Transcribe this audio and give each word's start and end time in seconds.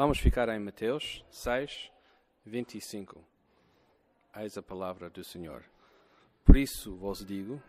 Vamos 0.00 0.18
ficar 0.18 0.48
em 0.48 0.58
Mateus 0.58 1.22
6, 1.30 1.92
25. 2.46 3.22
Eis 4.34 4.56
a 4.56 4.62
palavra 4.62 5.10
do 5.10 5.22
Senhor. 5.22 5.62
Por 6.42 6.56
isso 6.56 6.96
vos 6.96 7.22
digo: 7.22 7.62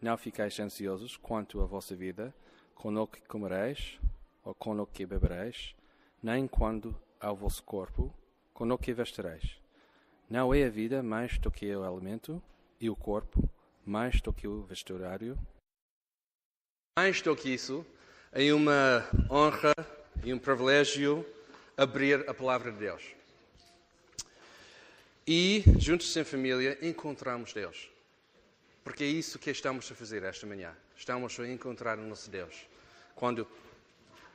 não 0.00 0.16
fiqueis 0.16 0.60
ansiosos 0.60 1.16
quanto 1.16 1.60
à 1.60 1.66
vossa 1.66 1.96
vida, 1.96 2.32
com 2.76 2.94
o 2.94 3.04
que 3.04 3.20
comereis 3.22 3.98
ou 4.44 4.54
com 4.54 4.78
o 4.78 4.86
que 4.86 5.04
bebereis, 5.04 5.74
nem 6.22 6.46
quando 6.46 6.96
ao 7.20 7.34
vosso 7.34 7.64
corpo, 7.64 8.14
com 8.54 8.70
o 8.70 8.78
que 8.78 8.92
vestireis. 8.92 9.58
Não 10.30 10.54
é 10.54 10.62
a 10.62 10.70
vida 10.70 11.02
mais 11.02 11.36
do 11.36 11.50
que 11.50 11.74
o 11.74 11.82
alimento, 11.82 12.40
e 12.80 12.88
o 12.88 12.94
corpo 12.94 13.50
mais 13.84 14.20
do 14.20 14.32
que 14.32 14.46
o 14.46 14.62
vestuário? 14.62 15.36
Mais 16.96 17.20
do 17.22 17.34
que 17.34 17.52
isso, 17.52 17.84
é 18.30 18.54
uma 18.54 19.04
honra 19.28 19.74
e 20.22 20.32
um 20.32 20.38
privilégio 20.38 21.26
abrir 21.82 22.28
a 22.28 22.34
palavra 22.34 22.70
de 22.70 22.78
Deus. 22.78 23.02
E, 25.26 25.64
juntos 25.78 26.16
em 26.16 26.24
família, 26.24 26.78
encontramos 26.80 27.52
Deus. 27.52 27.90
Porque 28.84 29.02
é 29.02 29.06
isso 29.06 29.38
que 29.38 29.50
estamos 29.50 29.90
a 29.90 29.94
fazer 29.94 30.22
esta 30.22 30.46
manhã. 30.46 30.72
Estamos 30.96 31.38
a 31.40 31.48
encontrar 31.48 31.98
o 31.98 32.02
nosso 32.02 32.30
Deus. 32.30 32.54
Quando 33.14 33.46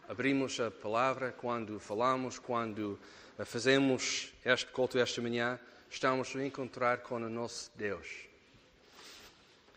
abrimos 0.08 0.60
a 0.60 0.70
palavra, 0.70 1.32
quando 1.32 1.80
falamos, 1.80 2.38
quando 2.38 3.00
fazemos 3.46 4.34
este 4.44 4.72
culto 4.72 5.00
esta 5.00 5.22
manhã, 5.22 5.60
estamos 5.90 6.36
a 6.36 6.46
encontrar 6.46 7.00
com 7.00 7.16
o 7.16 7.30
nosso 7.30 7.72
Deus. 7.76 8.08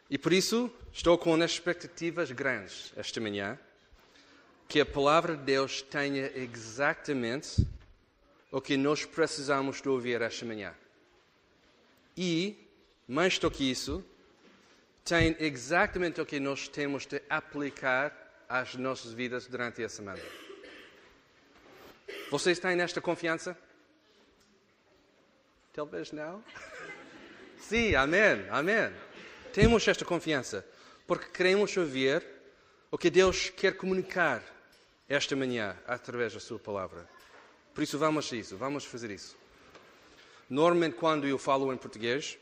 E 0.09 0.19
por 0.19 0.33
isso 0.33 0.73
estou 0.93 1.17
com 1.17 1.39
expectativas 1.39 2.33
grandes 2.33 2.93
esta 2.97 3.21
manhã 3.21 3.57
que 4.71 4.81
a 4.81 4.87
palavra 4.87 5.37
de 5.37 5.43
Deus 5.43 5.83
tenha 5.83 6.31
exatamente 6.33 7.67
o 8.53 8.61
que 8.61 8.77
nós 8.77 9.05
precisamos 9.05 9.83
de 9.83 9.89
ouvir 9.89 10.23
esta 10.23 10.47
manhã. 10.47 10.73
E, 12.17 12.57
mais 13.09 13.37
do 13.37 13.51
que 13.51 13.69
isso, 13.69 14.05
tem 15.05 15.37
exatamente 15.41 16.21
o 16.21 16.25
que 16.25 16.39
nós 16.39 16.69
temos 16.69 17.05
de 17.05 17.21
aplicar 17.29 18.15
às 18.49 18.77
nossas 18.77 19.13
vidas 19.13 19.49
durante 19.49 19.83
a 19.83 19.89
semana. 19.89 20.23
Vocês 22.31 22.61
têm 22.61 22.81
esta 22.81 23.01
confiança? 23.01 23.59
Talvez 25.73 26.13
não. 26.13 26.45
Sim, 27.59 27.97
amém, 27.97 28.47
amém. 28.49 28.93
Temos 29.53 29.89
esta 29.89 30.05
confiança 30.05 30.65
porque 31.09 31.27
queremos 31.27 31.77
ouvir 31.77 32.25
o 32.89 32.97
que 32.97 33.11
Deus 33.11 33.51
quer 33.51 33.77
comunicar 33.77 34.60
esta 35.11 35.35
manhã 35.35 35.77
através 35.89 36.35
da 36.35 36.39
Sua 36.39 36.57
palavra. 36.57 37.07
Por 37.75 37.83
isso, 37.83 37.99
vamos 37.99 38.33
a 38.33 38.37
isso, 38.37 38.57
vamos 38.57 38.85
fazer 38.85 39.11
isso. 39.11 39.37
Normalmente, 40.49 40.95
quando 40.95 41.27
eu 41.27 41.37
falo 41.37 41.73
em 41.73 41.77
português, 41.77 42.39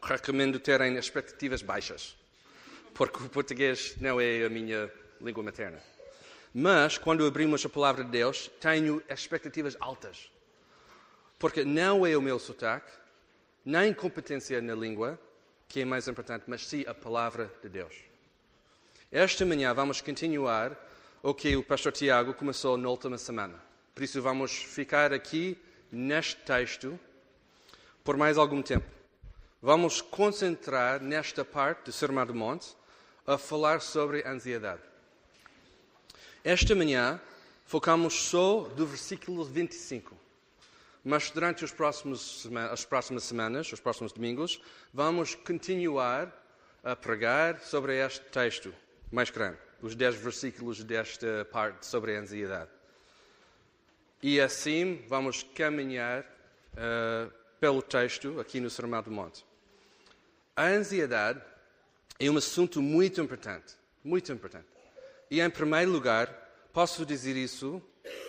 recomendo 0.00 0.60
terem 0.60 0.96
expectativas 0.96 1.60
baixas, 1.60 2.16
porque 2.94 3.24
o 3.24 3.28
português 3.28 3.96
não 4.00 4.20
é 4.20 4.44
a 4.44 4.48
minha 4.48 4.92
língua 5.20 5.42
materna. 5.42 5.82
Mas, 6.54 6.98
quando 6.98 7.26
abrimos 7.26 7.64
a 7.66 7.68
palavra 7.68 8.04
de 8.04 8.10
Deus, 8.10 8.48
tenho 8.60 9.02
expectativas 9.08 9.76
altas, 9.80 10.30
porque 11.36 11.64
não 11.64 12.06
é 12.06 12.16
o 12.16 12.22
meu 12.22 12.38
sotaque, 12.38 12.92
nem 13.64 13.92
competência 13.92 14.62
na 14.62 14.74
língua, 14.76 15.18
que 15.66 15.80
é 15.80 15.84
mais 15.84 16.06
importante, 16.06 16.44
mas 16.46 16.64
sim 16.64 16.84
a 16.86 16.94
palavra 16.94 17.52
de 17.60 17.68
Deus. 17.68 17.96
Esta 19.10 19.44
manhã 19.44 19.74
vamos 19.74 20.00
continuar 20.00 20.91
o 21.22 21.32
que 21.32 21.54
o 21.56 21.62
pastor 21.62 21.92
Tiago 21.92 22.34
começou 22.34 22.76
na 22.76 22.88
última 22.88 23.16
semana. 23.16 23.54
Por 23.94 24.02
isso 24.02 24.20
vamos 24.20 24.56
ficar 24.56 25.12
aqui 25.12 25.56
neste 25.90 26.34
texto 26.36 26.98
por 28.02 28.16
mais 28.16 28.36
algum 28.36 28.60
tempo. 28.60 28.86
Vamos 29.60 30.00
concentrar 30.00 31.00
nesta 31.00 31.44
parte 31.44 31.84
do 31.84 31.92
Sermão 31.92 32.26
do 32.26 32.34
Monte 32.34 32.74
a 33.24 33.38
falar 33.38 33.80
sobre 33.80 34.26
ansiedade. 34.26 34.82
Esta 36.42 36.74
manhã 36.74 37.20
focamos 37.64 38.14
só 38.14 38.62
do 38.62 38.84
versículo 38.84 39.44
25. 39.44 40.16
Mas 41.04 41.30
durante 41.30 41.64
os 41.64 41.70
próximos, 41.70 42.48
as 42.72 42.84
próximas 42.84 43.22
semanas, 43.22 43.72
os 43.72 43.78
próximos 43.78 44.10
domingos, 44.10 44.60
vamos 44.92 45.36
continuar 45.36 46.36
a 46.82 46.96
pregar 46.96 47.60
sobre 47.60 48.04
este 48.04 48.24
texto 48.26 48.74
mais 49.12 49.30
grande 49.30 49.58
os 49.82 49.96
dez 49.96 50.14
versículos 50.14 50.84
desta 50.84 51.44
parte 51.50 51.84
sobre 51.84 52.16
a 52.16 52.20
ansiedade. 52.20 52.70
E 54.22 54.40
assim 54.40 55.04
vamos 55.08 55.42
caminhar 55.42 56.22
uh, 56.22 57.30
pelo 57.58 57.82
texto 57.82 58.38
aqui 58.38 58.60
no 58.60 58.70
Sermão 58.70 59.02
do 59.02 59.10
Monte. 59.10 59.44
A 60.54 60.66
ansiedade 60.66 61.42
é 62.20 62.30
um 62.30 62.36
assunto 62.36 62.80
muito 62.80 63.20
importante, 63.20 63.74
muito 64.04 64.30
importante. 64.30 64.66
E 65.28 65.40
em 65.40 65.50
primeiro 65.50 65.90
lugar, 65.90 66.28
posso 66.72 67.04
dizer 67.04 67.36
isso 67.36 67.82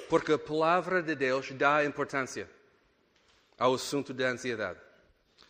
porque 0.10 0.34
a 0.34 0.40
palavra 0.40 1.04
de 1.04 1.14
Deus 1.14 1.52
dá 1.52 1.86
importância 1.86 2.50
ao 3.60 3.76
assunto 3.76 4.14
da 4.14 4.30
ansiedade. 4.30 4.80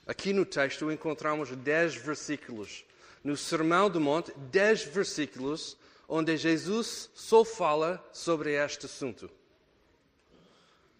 Aqui 0.05 0.33
no 0.33 0.45
texto 0.45 0.91
encontramos 0.91 1.49
dez 1.51 1.95
versículos. 1.95 2.83
No 3.23 3.37
Sermão 3.37 3.89
do 3.89 4.01
Monte, 4.01 4.33
dez 4.51 4.83
versículos 4.83 5.77
onde 6.15 6.37
Jesus 6.37 7.09
só 7.15 7.43
fala 7.43 8.07
sobre 8.13 8.53
este 8.53 8.85
assunto. 8.85 9.31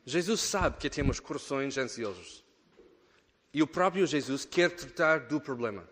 Jesus 0.03 0.41
sabe 0.41 0.78
que 0.79 0.90
temos 0.90 1.19
corações 1.19 1.78
ansiosos. 1.78 2.44
E 3.53 3.62
o 3.62 3.68
próprio 3.68 4.07
Jesus 4.07 4.44
quer 4.44 4.72
tratar 4.72 5.19
do 5.28 5.40
problema. 5.40 5.88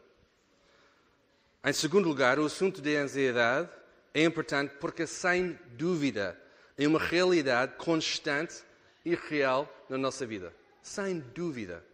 Em 1.64 1.72
segundo 1.72 2.08
lugar, 2.08 2.40
o 2.40 2.46
assunto 2.46 2.82
da 2.82 2.90
ansiedade 2.90 3.70
é 4.12 4.24
importante 4.24 4.74
porque, 4.80 5.06
sem 5.06 5.54
dúvida, 5.74 6.36
é 6.76 6.88
uma 6.88 6.98
realidade 6.98 7.76
constante 7.76 8.64
e 9.06 9.14
real 9.14 9.72
na 9.88 10.00
nossa 10.00 10.26
vida. 10.26 10.52
Sem 10.82 11.20
dúvida. 11.20 11.86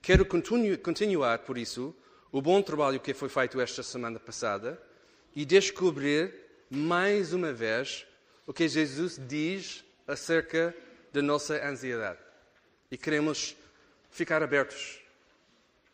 Quero 0.00 0.24
continuar, 0.24 1.40
por 1.40 1.58
isso, 1.58 1.92
o 2.30 2.40
bom 2.40 2.62
trabalho 2.62 3.00
que 3.00 3.12
foi 3.12 3.28
feito 3.28 3.60
esta 3.60 3.82
semana 3.82 4.20
passada 4.20 4.80
e 5.34 5.44
descobrir 5.44 6.43
mais 6.74 7.32
uma 7.32 7.52
vez 7.52 8.06
o 8.46 8.52
que 8.52 8.68
Jesus 8.68 9.18
diz 9.28 9.84
acerca 10.06 10.74
da 11.12 11.22
nossa 11.22 11.54
ansiedade. 11.66 12.18
E 12.90 12.98
queremos 12.98 13.56
ficar 14.10 14.42
abertos 14.42 15.00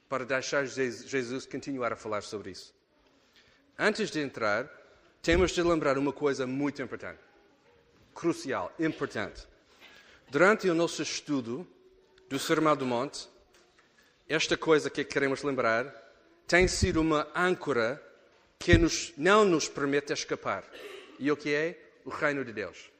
para 0.08 0.24
deixar 0.24 0.66
Jesus 0.66 1.46
continuar 1.46 1.92
a 1.92 1.96
falar 1.96 2.22
sobre 2.22 2.50
isso. 2.50 2.74
Antes 3.78 4.10
de 4.10 4.20
entrar, 4.20 4.68
temos 5.22 5.52
de 5.52 5.62
lembrar 5.62 5.96
uma 5.98 6.12
coisa 6.12 6.46
muito 6.46 6.82
importante, 6.82 7.20
crucial, 8.14 8.72
importante. 8.78 9.46
Durante 10.28 10.68
o 10.68 10.74
nosso 10.74 11.02
estudo 11.02 11.66
do 12.28 12.38
Sermão 12.38 12.76
do 12.76 12.86
Monte, 12.86 13.28
esta 14.28 14.56
coisa 14.56 14.88
que 14.88 15.04
queremos 15.04 15.42
lembrar 15.42 15.94
tem 16.46 16.66
sido 16.66 17.00
uma 17.00 17.28
âncora 17.34 18.02
que 18.60 18.76
nos, 18.76 19.12
não 19.16 19.44
nos 19.44 19.68
permite 19.68 20.12
escapar. 20.12 20.64
E 21.18 21.32
o 21.32 21.36
que 21.36 21.52
é? 21.52 21.78
O 22.04 22.10
reino 22.10 22.44
de 22.44 22.52
Deus. 22.52 22.90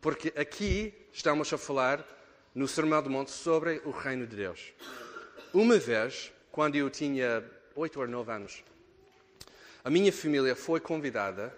Porque 0.00 0.32
aqui 0.36 0.92
estamos 1.12 1.52
a 1.52 1.56
falar 1.56 2.04
no 2.52 2.66
Sermão 2.66 3.00
do 3.00 3.08
Monte 3.08 3.30
sobre 3.30 3.80
o 3.84 3.90
reino 3.90 4.26
de 4.26 4.34
Deus. 4.34 4.72
Uma 5.54 5.78
vez, 5.78 6.32
quando 6.50 6.74
eu 6.74 6.90
tinha 6.90 7.44
oito 7.76 8.00
ou 8.00 8.08
nove 8.08 8.32
anos, 8.32 8.64
a 9.84 9.90
minha 9.90 10.12
família 10.12 10.56
foi 10.56 10.80
convidada 10.80 11.56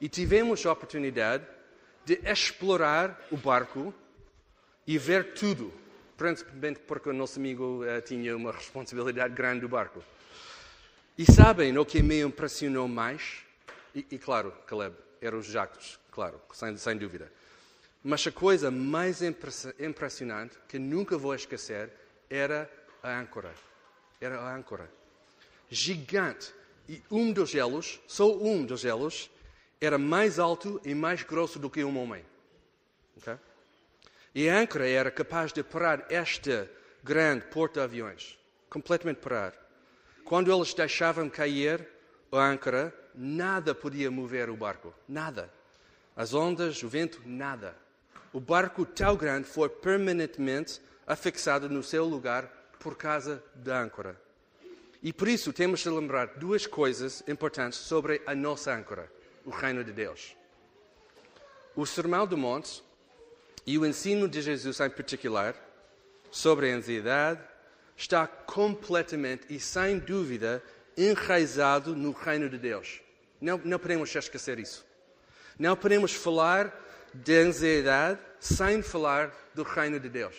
E 0.00 0.08
tivemos 0.08 0.64
a 0.64 0.72
oportunidade 0.72 1.44
de 2.02 2.18
explorar 2.24 3.20
o 3.30 3.36
barco 3.36 3.92
e 4.86 4.96
ver 4.96 5.34
tudo 5.34 5.70
principalmente 6.16 6.80
porque 6.80 7.10
o 7.10 7.12
nosso 7.12 7.38
amigo 7.38 7.84
uh, 7.84 8.00
tinha 8.00 8.34
uma 8.34 8.52
responsabilidade 8.52 9.34
grande 9.34 9.60
do 9.60 9.68
barco. 9.68 10.02
E 11.18 11.30
sabem 11.30 11.76
o 11.76 11.84
que 11.84 12.02
me 12.02 12.20
impressionou 12.20 12.88
mais? 12.88 13.40
E, 13.94 14.06
e 14.10 14.18
claro, 14.18 14.52
Caleb, 14.66 14.94
eram 15.20 15.38
os 15.38 15.46
jactos, 15.46 15.98
claro, 16.12 16.40
sem, 16.52 16.76
sem 16.76 16.96
dúvida. 16.96 17.32
Mas 18.04 18.24
a 18.26 18.30
coisa 18.30 18.70
mais 18.70 19.20
impressionante, 19.22 20.56
que 20.68 20.78
nunca 20.78 21.18
vou 21.18 21.34
esquecer, 21.34 21.90
era 22.28 22.70
a 23.02 23.18
âncora. 23.18 23.52
Era 24.20 24.38
a 24.38 24.54
âncora. 24.54 24.88
Gigante. 25.68 26.54
E 26.88 27.02
um 27.10 27.32
dos 27.32 27.54
elos, 27.54 28.00
só 28.06 28.30
um 28.32 28.64
dos 28.64 28.84
elos, 28.84 29.30
era 29.80 29.98
mais 29.98 30.38
alto 30.38 30.80
e 30.84 30.94
mais 30.94 31.22
grosso 31.22 31.58
do 31.58 31.70
que 31.70 31.82
um 31.82 31.98
homem. 31.98 32.24
Okay? 33.16 33.36
E 34.34 34.48
a 34.48 34.58
âncora 34.58 34.88
era 34.88 35.10
capaz 35.10 35.52
de 35.52 35.62
parar 35.62 36.06
este 36.10 36.68
grande 37.02 37.46
porta-aviões, 37.46 38.38
completamente 38.68 39.18
parar. 39.18 39.54
Quando 40.24 40.52
eles 40.52 40.74
deixavam 40.74 41.28
cair 41.28 41.86
a 42.30 42.38
âncora, 42.38 42.94
nada 43.14 43.74
podia 43.74 44.10
mover 44.10 44.48
o 44.50 44.56
barco, 44.56 44.94
nada. 45.08 45.52
As 46.16 46.34
ondas, 46.34 46.82
o 46.82 46.88
vento, 46.88 47.20
nada. 47.24 47.76
O 48.32 48.40
barco 48.40 48.84
tão 48.84 49.16
grande 49.16 49.46
foi 49.46 49.68
permanentemente 49.68 50.80
afixado 51.06 51.68
no 51.68 51.82
seu 51.82 52.04
lugar 52.04 52.46
por 52.78 52.96
causa 52.96 53.42
da 53.54 53.80
âncora. 53.80 54.20
E 55.02 55.12
por 55.12 55.26
isso 55.26 55.52
temos 55.52 55.80
de 55.80 55.90
lembrar 55.90 56.26
duas 56.36 56.66
coisas 56.66 57.24
importantes 57.26 57.78
sobre 57.78 58.22
a 58.26 58.34
nossa 58.34 58.72
âncora, 58.72 59.10
o 59.44 59.50
reino 59.50 59.82
de 59.82 59.92
Deus. 59.92 60.36
O 61.74 61.84
Sermão 61.86 62.26
do 62.26 62.36
Monte 62.36 62.82
e 63.66 63.78
o 63.78 63.86
ensino 63.86 64.28
de 64.28 64.40
Jesus, 64.42 64.80
em 64.80 64.90
particular, 64.90 65.56
sobre 66.30 66.70
a 66.70 66.76
ansiedade, 66.76 67.40
está 67.96 68.26
completamente 68.26 69.46
e 69.48 69.58
sem 69.58 69.98
dúvida 69.98 70.62
enraizado 70.96 71.96
no 71.96 72.12
reino 72.12 72.48
de 72.48 72.58
Deus. 72.58 73.00
Não, 73.40 73.60
não 73.64 73.78
podemos 73.78 74.14
esquecer 74.14 74.58
isso. 74.58 74.84
Não 75.58 75.76
podemos 75.76 76.12
falar 76.12 76.78
de 77.14 77.36
ansiedade 77.38 78.18
sem 78.40 78.82
falar 78.82 79.32
do 79.54 79.62
reino 79.62 80.00
de 80.00 80.08
Deus. 80.08 80.34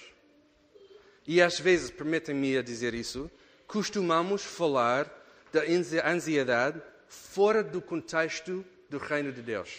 E 1.26 1.42
às 1.42 1.60
vezes, 1.60 1.90
permitem-me 1.90 2.58
a 2.58 2.62
dizer 2.62 2.94
isso, 2.94 3.30
costumamos 3.68 4.44
falar 4.44 5.08
da 5.52 5.62
ansiedade 6.06 6.82
fora 7.08 7.64
do 7.64 7.82
contexto 7.82 8.66
do 8.90 8.98
reino 8.98 9.32
de 9.32 9.42
Deus. 9.42 9.70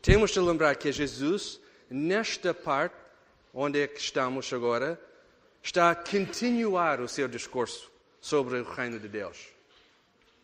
Temos 0.00 0.32
de 0.32 0.40
lembrar 0.40 0.74
que 0.76 0.90
Jesus 0.90 1.60
nesta 1.88 2.52
parte, 2.52 2.96
onde 3.54 3.80
é 3.80 3.86
que 3.86 4.00
estamos 4.00 4.52
agora, 4.52 4.98
está 5.62 5.90
a 5.90 5.94
continuar 5.94 7.00
o 7.00 7.08
seu 7.08 7.28
discurso 7.28 7.90
sobre 8.20 8.58
o 8.58 8.64
reino 8.64 8.98
de 8.98 9.08
Deus. 9.08 9.48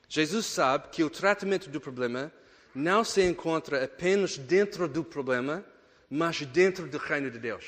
Jesus 0.08 0.46
sabe 0.46 0.88
que 0.91 1.02
o 1.02 1.11
tratamento 1.11 1.69
do 1.69 1.81
problema 1.81 2.32
não 2.75 3.03
se 3.05 3.23
encontra 3.23 3.85
apenas 3.85 4.37
dentro 4.37 4.88
do 4.88 5.03
problema, 5.03 5.65
mas 6.11 6.43
dentro 6.43 6.87
do 6.87 6.99
reino 6.99 7.31
de 7.31 7.38
Deus. 7.38 7.65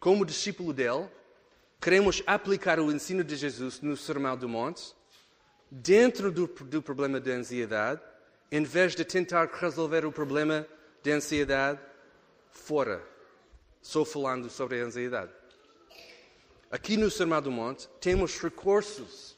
Como 0.00 0.24
discípulo 0.24 0.72
dele, 0.72 1.08
queremos 1.80 2.22
aplicar 2.26 2.78
o 2.78 2.92
ensino 2.92 3.24
de 3.24 3.36
Jesus 3.36 3.80
no 3.80 3.96
Sermão 3.96 4.36
do 4.36 4.48
Monte 4.48 4.94
dentro 5.70 6.30
do, 6.30 6.46
do 6.46 6.82
problema 6.82 7.18
da 7.18 7.32
ansiedade, 7.32 8.00
em 8.50 8.62
vez 8.62 8.94
de 8.94 9.04
tentar 9.04 9.46
resolver 9.46 10.04
o 10.04 10.12
problema 10.12 10.66
de 11.02 11.10
ansiedade 11.10 11.80
fora. 12.50 13.02
Só 13.82 14.04
falando 14.04 14.48
sobre 14.48 14.80
a 14.80 14.84
ansiedade. 14.84 15.32
Aqui 16.70 16.96
no 16.96 17.10
Sermão 17.10 17.40
do 17.40 17.50
Monte 17.50 17.88
temos 18.00 18.38
recursos, 18.38 19.36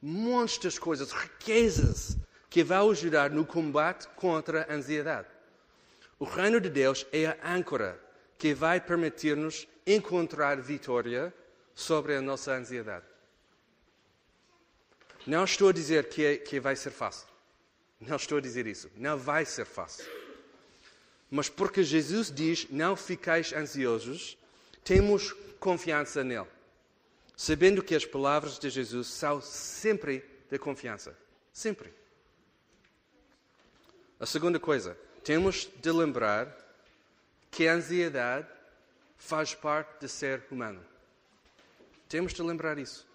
montes 0.00 0.72
de 0.72 0.80
coisas, 0.80 1.12
riquezas 1.12 2.16
que 2.50 2.64
vão 2.64 2.90
ajudar 2.90 3.30
no 3.30 3.44
combate 3.44 4.08
contra 4.16 4.66
a 4.68 4.74
ansiedade. 4.74 5.28
O 6.18 6.24
reino 6.24 6.60
de 6.60 6.68
Deus 6.68 7.06
é 7.12 7.26
a 7.26 7.54
âncora 7.54 8.00
que 8.38 8.54
vai 8.54 8.80
permitir-nos 8.80 9.68
encontrar 9.86 10.60
vitória 10.60 11.32
sobre 11.74 12.16
a 12.16 12.22
nossa 12.22 12.52
ansiedade. 12.52 13.04
Não 15.26 15.44
estou 15.44 15.68
a 15.68 15.72
dizer 15.72 16.08
que, 16.08 16.24
é, 16.24 16.36
que 16.36 16.58
vai 16.58 16.74
ser 16.74 16.90
fácil. 16.90 17.26
Não 18.00 18.16
estou 18.16 18.38
a 18.38 18.40
dizer 18.40 18.66
isso. 18.66 18.90
Não 18.96 19.18
vai 19.18 19.44
ser 19.44 19.64
fácil. 19.64 20.06
Mas 21.30 21.48
porque 21.48 21.82
Jesus 21.82 22.32
diz: 22.32 22.66
Não 22.70 22.96
ficais 22.96 23.52
ansiosos, 23.52 24.38
temos 24.82 25.32
confiança 25.60 26.24
nele. 26.24 26.46
Sabendo 27.36 27.82
que 27.82 27.94
as 27.94 28.04
palavras 28.04 28.58
de 28.58 28.70
Jesus 28.70 29.08
são 29.08 29.40
sempre 29.40 30.24
de 30.50 30.58
confiança. 30.58 31.16
Sempre. 31.52 31.92
A 34.20 34.26
segunda 34.26 34.58
coisa, 34.58 34.98
temos 35.22 35.68
de 35.80 35.92
lembrar 35.92 36.56
que 37.50 37.68
a 37.68 37.74
ansiedade 37.74 38.48
faz 39.16 39.54
parte 39.54 40.00
de 40.00 40.08
ser 40.08 40.42
humano. 40.50 40.80
Temos 42.08 42.32
de 42.32 42.42
lembrar 42.42 42.78
isso. 42.78 43.06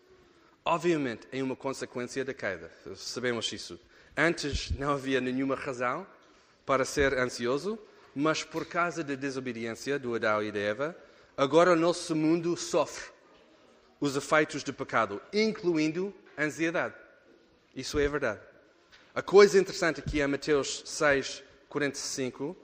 Obviamente, 0.64 1.28
é 1.32 1.44
uma 1.44 1.58
consequência 1.58 2.24
da 2.24 2.34
queda. 2.34 2.72
Sabemos 2.96 3.52
isso. 3.52 3.78
Antes 4.16 4.72
não 4.72 4.92
havia 4.92 5.19
nenhuma 5.19 5.56
razão 5.56 6.07
para 6.66 6.86
ser 6.86 7.18
ansioso, 7.18 7.78
mas 8.16 8.44
por 8.44 8.66
causa 8.66 9.04
da 9.04 9.16
desobediência 9.16 10.00
do 10.00 10.16
Adão 10.16 10.42
e 10.42 10.54
da 10.54 10.60
Eva, 10.60 10.95
agora 11.36 11.74
o 11.74 11.76
nosso 11.76 12.16
mundo 12.16 12.56
sofre 12.56 13.12
os 14.00 14.16
efeitos 14.16 14.64
do 14.64 14.74
pecado, 14.74 15.22
incluindo 15.33 16.14
ansiedade. 16.38 16.95
Isso 17.76 18.00
é 18.00 18.07
verdade. 18.07 18.53
A 19.16 19.22
coisa 19.22 19.60
interessante 19.60 20.00
aqui 20.00 20.22
em 20.22 20.26
Mateus 20.26 20.82
6, 20.86 21.44
45 21.70 22.58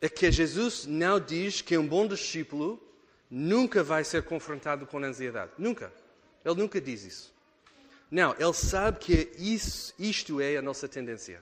é 0.00 0.08
que 0.08 0.28
Jesus 0.32 0.84
não 0.84 1.20
diz 1.20 1.60
que 1.60 1.78
um 1.78 1.86
bom 1.86 2.08
discípulo 2.08 2.82
nunca 3.30 3.80
vai 3.84 4.02
ser 4.02 4.24
confrontado 4.24 4.84
com 4.84 4.98
ansiedade. 4.98 5.52
Nunca. 5.56 5.92
Ele 6.44 6.56
nunca 6.56 6.80
diz 6.80 7.04
isso. 7.04 7.34
Não, 8.10 8.34
ele 8.36 8.52
sabe 8.52 8.98
que 8.98 9.30
isso, 9.38 9.94
isto 9.96 10.40
é 10.40 10.56
a 10.56 10.62
nossa 10.62 10.88
tendência, 10.88 11.40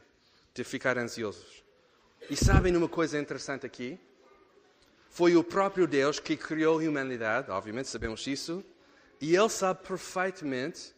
de 0.53 0.63
ficar 0.63 0.99
ansiosos. 0.99 1.65
E 2.29 2.37
sabem 2.37 2.77
uma 2.77 2.91
coisa 2.91 3.19
interessante 3.19 3.65
aqui? 3.65 3.99
Foi 5.09 5.37
o 5.37 5.43
próprio 5.43 5.87
Deus 5.87 6.21
que 6.21 6.37
criou 6.37 6.81
a 6.81 6.83
humanidade, 6.83 7.51
obviamente 7.51 7.89
sabemos 7.89 8.27
isso, 8.27 8.63
e 9.19 9.35
Ele 9.35 9.49
sabe 9.49 9.87
perfeitamente 9.89 10.93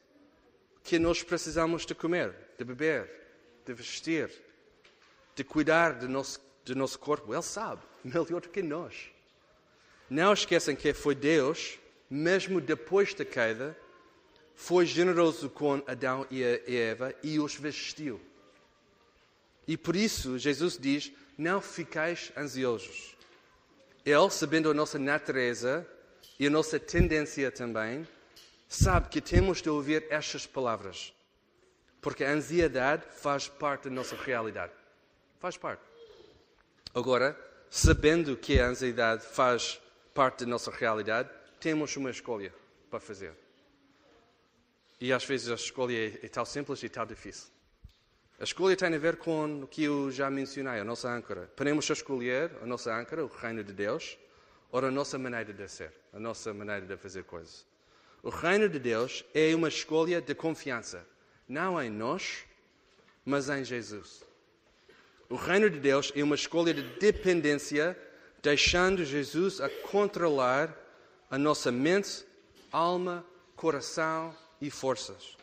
que 0.85 0.99
nós 0.99 1.23
precisamos 1.23 1.87
de 1.87 1.95
comer, 1.95 2.35
de 2.59 2.65
beber, 2.65 3.11
de 3.65 3.73
vestir, 3.73 4.31
de 5.35 5.43
cuidar 5.43 5.95
do 5.95 6.09
nosso, 6.09 6.39
do 6.63 6.77
nosso 6.77 6.99
corpo. 6.99 7.33
Ele 7.33 7.43
sabe, 7.43 7.81
melhor 8.05 8.43
do 8.43 8.51
que 8.51 8.63
nós. 8.63 9.11
Não 10.11 10.35
esqueçam 10.35 10.77
que 10.77 10.93
foi 10.93 11.15
Deus, 11.15 11.79
mesmo 12.09 12.61
depois 12.61 13.15
da 13.15 13.25
queda, 13.25 13.77
foi 14.55 14.85
generoso 14.85 15.49
com 15.49 15.83
Adão 15.87 16.27
e 16.31 16.45
Eva 16.45 17.15
e 17.23 17.41
os 17.41 17.57
vestiu. 17.57 18.21
E 19.67 19.79
por 19.79 19.97
isso 19.97 20.39
Jesus 20.39 20.79
diz: 20.79 21.11
Não 21.37 21.63
ficais 21.63 22.31
ansiosos. 22.37 23.17
Ele, 24.05 24.31
sabendo 24.31 24.71
a 24.71 24.75
nossa 24.75 24.99
natureza 24.99 25.89
e 26.39 26.47
a 26.47 26.51
nossa 26.51 26.79
tendência 26.79 27.51
também, 27.51 28.07
sabe 28.75 29.09
que 29.09 29.21
temos 29.21 29.63
de 29.63 29.71
ouvir 29.71 30.07
estas 30.11 30.47
palavras. 30.47 31.15
Porque 32.01 32.25
a 32.25 32.33
ansiedade 32.33 33.05
faz 33.11 33.49
parte 33.49 33.89
da 33.89 33.95
nossa 33.95 34.17
realidade. 34.17 34.73
Faz 35.39 35.57
parte. 35.57 35.83
Agora, 36.95 37.39
sabendo 37.71 38.37
que 38.37 38.59
a 38.61 38.67
ansiedade 38.67 39.25
faz 39.25 39.81
parte 40.13 40.45
da 40.45 40.51
nossa 40.51 40.71
realidade, 40.71 41.29
temos 41.61 41.97
uma 41.97 42.11
escolha 42.11 42.53
para 42.91 43.01
fazer. 43.01 43.33
E 45.01 45.13
às 45.13 45.25
vezes 45.25 45.49
a 45.49 45.55
escolha 45.55 45.97
é, 45.97 46.27
é 46.27 46.29
tão 46.29 46.45
simples 46.45 46.83
e 46.83 46.89
tão 46.89 47.05
difícil. 47.05 47.49
A 48.39 48.45
escolha 48.45 48.77
tem 48.77 48.95
a 48.95 48.99
ver 48.99 49.17
com 49.17 49.63
o 49.63 49.67
que 49.67 49.85
eu 49.85 50.11
já 50.11 50.31
mencionei, 50.31 50.81
a 50.81 50.85
nossa 50.85 51.09
âncora. 51.09 51.51
Podemos 51.57 51.89
escolher 51.89 52.51
a 52.63 52.67
nossa 52.67 52.95
âncora, 52.95 53.25
o 53.25 53.29
reino 53.29 53.63
de 53.63 53.73
Deus, 53.73 54.19
ou 54.71 54.85
a 54.85 54.91
nossa 54.91 55.19
maneira 55.19 55.53
de 55.53 55.69
ser, 55.69 55.93
a 56.13 56.19
nossa 56.19 56.53
maneira 56.53 56.85
de 56.85 56.97
fazer 56.97 57.25
coisas. 57.25 57.65
O 58.25 58.31
reino 58.31 58.71
de 58.71 58.79
Deus 58.79 59.23
é 59.35 59.55
uma 59.55 59.69
escolha 59.69 60.19
de 60.19 60.35
confiança, 60.35 61.07
não 61.47 61.81
em 61.81 61.91
nós, 61.91 62.39
mas 63.23 63.51
em 63.51 63.63
Jesus. 63.63 64.25
O 65.29 65.35
reino 65.37 65.69
de 65.69 65.79
Deus 65.79 66.11
é 66.17 66.25
uma 66.25 66.35
escolha 66.35 66.73
de 66.73 66.83
dependência, 66.99 67.95
deixando 68.43 69.05
Jesus 69.05 69.61
a 69.61 69.69
controlar 69.69 70.75
a 71.31 71.37
nossa 71.37 71.71
mente, 71.71 72.25
alma, 72.73 73.23
coração 73.55 74.35
e 74.59 74.71
forças. 74.71 75.37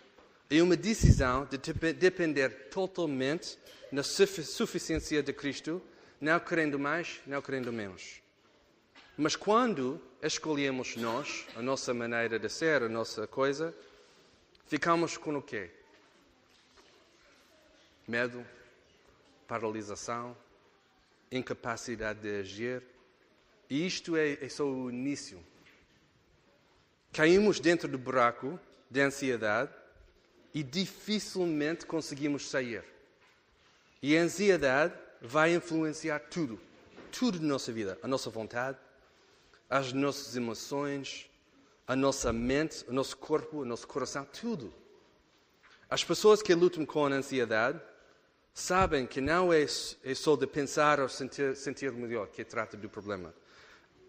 É 0.50 0.60
uma 0.60 0.76
decisão 0.76 1.46
de 1.46 1.60
depender 1.94 2.50
totalmente 2.72 3.60
na 3.92 4.02
suficiência 4.02 5.22
de 5.22 5.32
Cristo, 5.34 5.80
não 6.20 6.40
querendo 6.40 6.80
mais, 6.80 7.20
não 7.28 7.44
querendo 7.44 7.72
menos. 7.72 8.24
Mas 9.22 9.36
quando 9.36 10.02
escolhemos 10.20 10.96
nós, 10.96 11.46
a 11.56 11.62
nossa 11.62 11.94
maneira 11.94 12.40
de 12.40 12.50
ser, 12.50 12.82
a 12.82 12.90
nossa 12.90 13.28
coisa, 13.28 13.72
ficamos 14.66 15.16
com 15.16 15.38
o 15.38 15.42
quê? 15.44 15.70
Medo, 18.08 18.44
paralisação, 19.48 20.36
incapacidade 21.32 22.20
de 22.20 22.40
agir. 22.40 22.82
E 23.70 23.86
isto 23.86 24.16
é, 24.16 24.44
é 24.44 24.50
só 24.50 24.66
o 24.66 24.90
início. 24.90 25.40
Caímos 27.14 27.60
dentro 27.60 27.88
do 27.88 28.00
buraco 28.00 28.60
de 28.90 29.02
ansiedade 29.02 29.72
e 30.52 30.64
dificilmente 30.64 31.86
conseguimos 31.86 32.50
sair. 32.50 32.84
E 34.02 34.18
a 34.18 34.22
ansiedade 34.22 34.96
vai 35.22 35.54
influenciar 35.54 36.22
tudo, 36.22 36.60
tudo 37.12 37.40
na 37.40 37.50
nossa 37.50 37.72
vida, 37.72 38.00
a 38.02 38.08
nossa 38.08 38.32
vontade, 38.32 38.80
as 39.72 39.94
nossas 39.94 40.36
emoções, 40.36 41.32
a 41.88 41.96
nossa 41.96 42.34
mente, 42.34 42.84
o 42.90 42.94
nosso 42.94 43.16
corpo, 43.16 43.60
o 43.60 43.66
nosso 43.66 43.88
coração, 43.88 44.26
tudo. 44.26 44.74
As 45.90 46.04
pessoas 46.04 46.42
que 46.42 46.54
lutam 46.54 46.86
com 46.86 47.06
a 47.06 47.10
ansiedade 47.10 47.80
sabem 48.54 49.08
que 49.08 49.22
não 49.22 49.54
é, 49.54 49.64
é 49.64 50.14
só 50.14 50.36
de 50.36 50.46
pensar 50.46 51.00
ou 51.00 51.08
sentir, 51.08 51.56
sentir 51.56 51.90
melhor 51.94 52.28
que 52.28 52.44
trata 52.44 52.76
do 52.76 52.90
problema. 52.90 53.34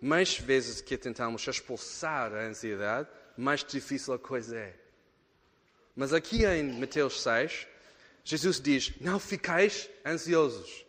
Mais 0.01 0.37
vezes 0.37 0.81
que 0.81 0.99
tentamos 0.99 1.47
expulsar 1.47 2.35
a 2.35 2.41
ansiedade, 2.41 3.09
mais 3.37 3.63
difícil 3.63 4.15
a 4.15 4.19
coisa 4.19 4.57
é. 4.57 4.75
Mas 5.95 6.13
aqui 6.13 6.45
em 6.45 6.73
Mateus 6.73 7.23
6, 7.23 7.69
Jesus 8.25 8.61
diz: 8.61 9.01
Não 9.01 9.21
ficais 9.21 9.89
ansiosos. 10.05 10.85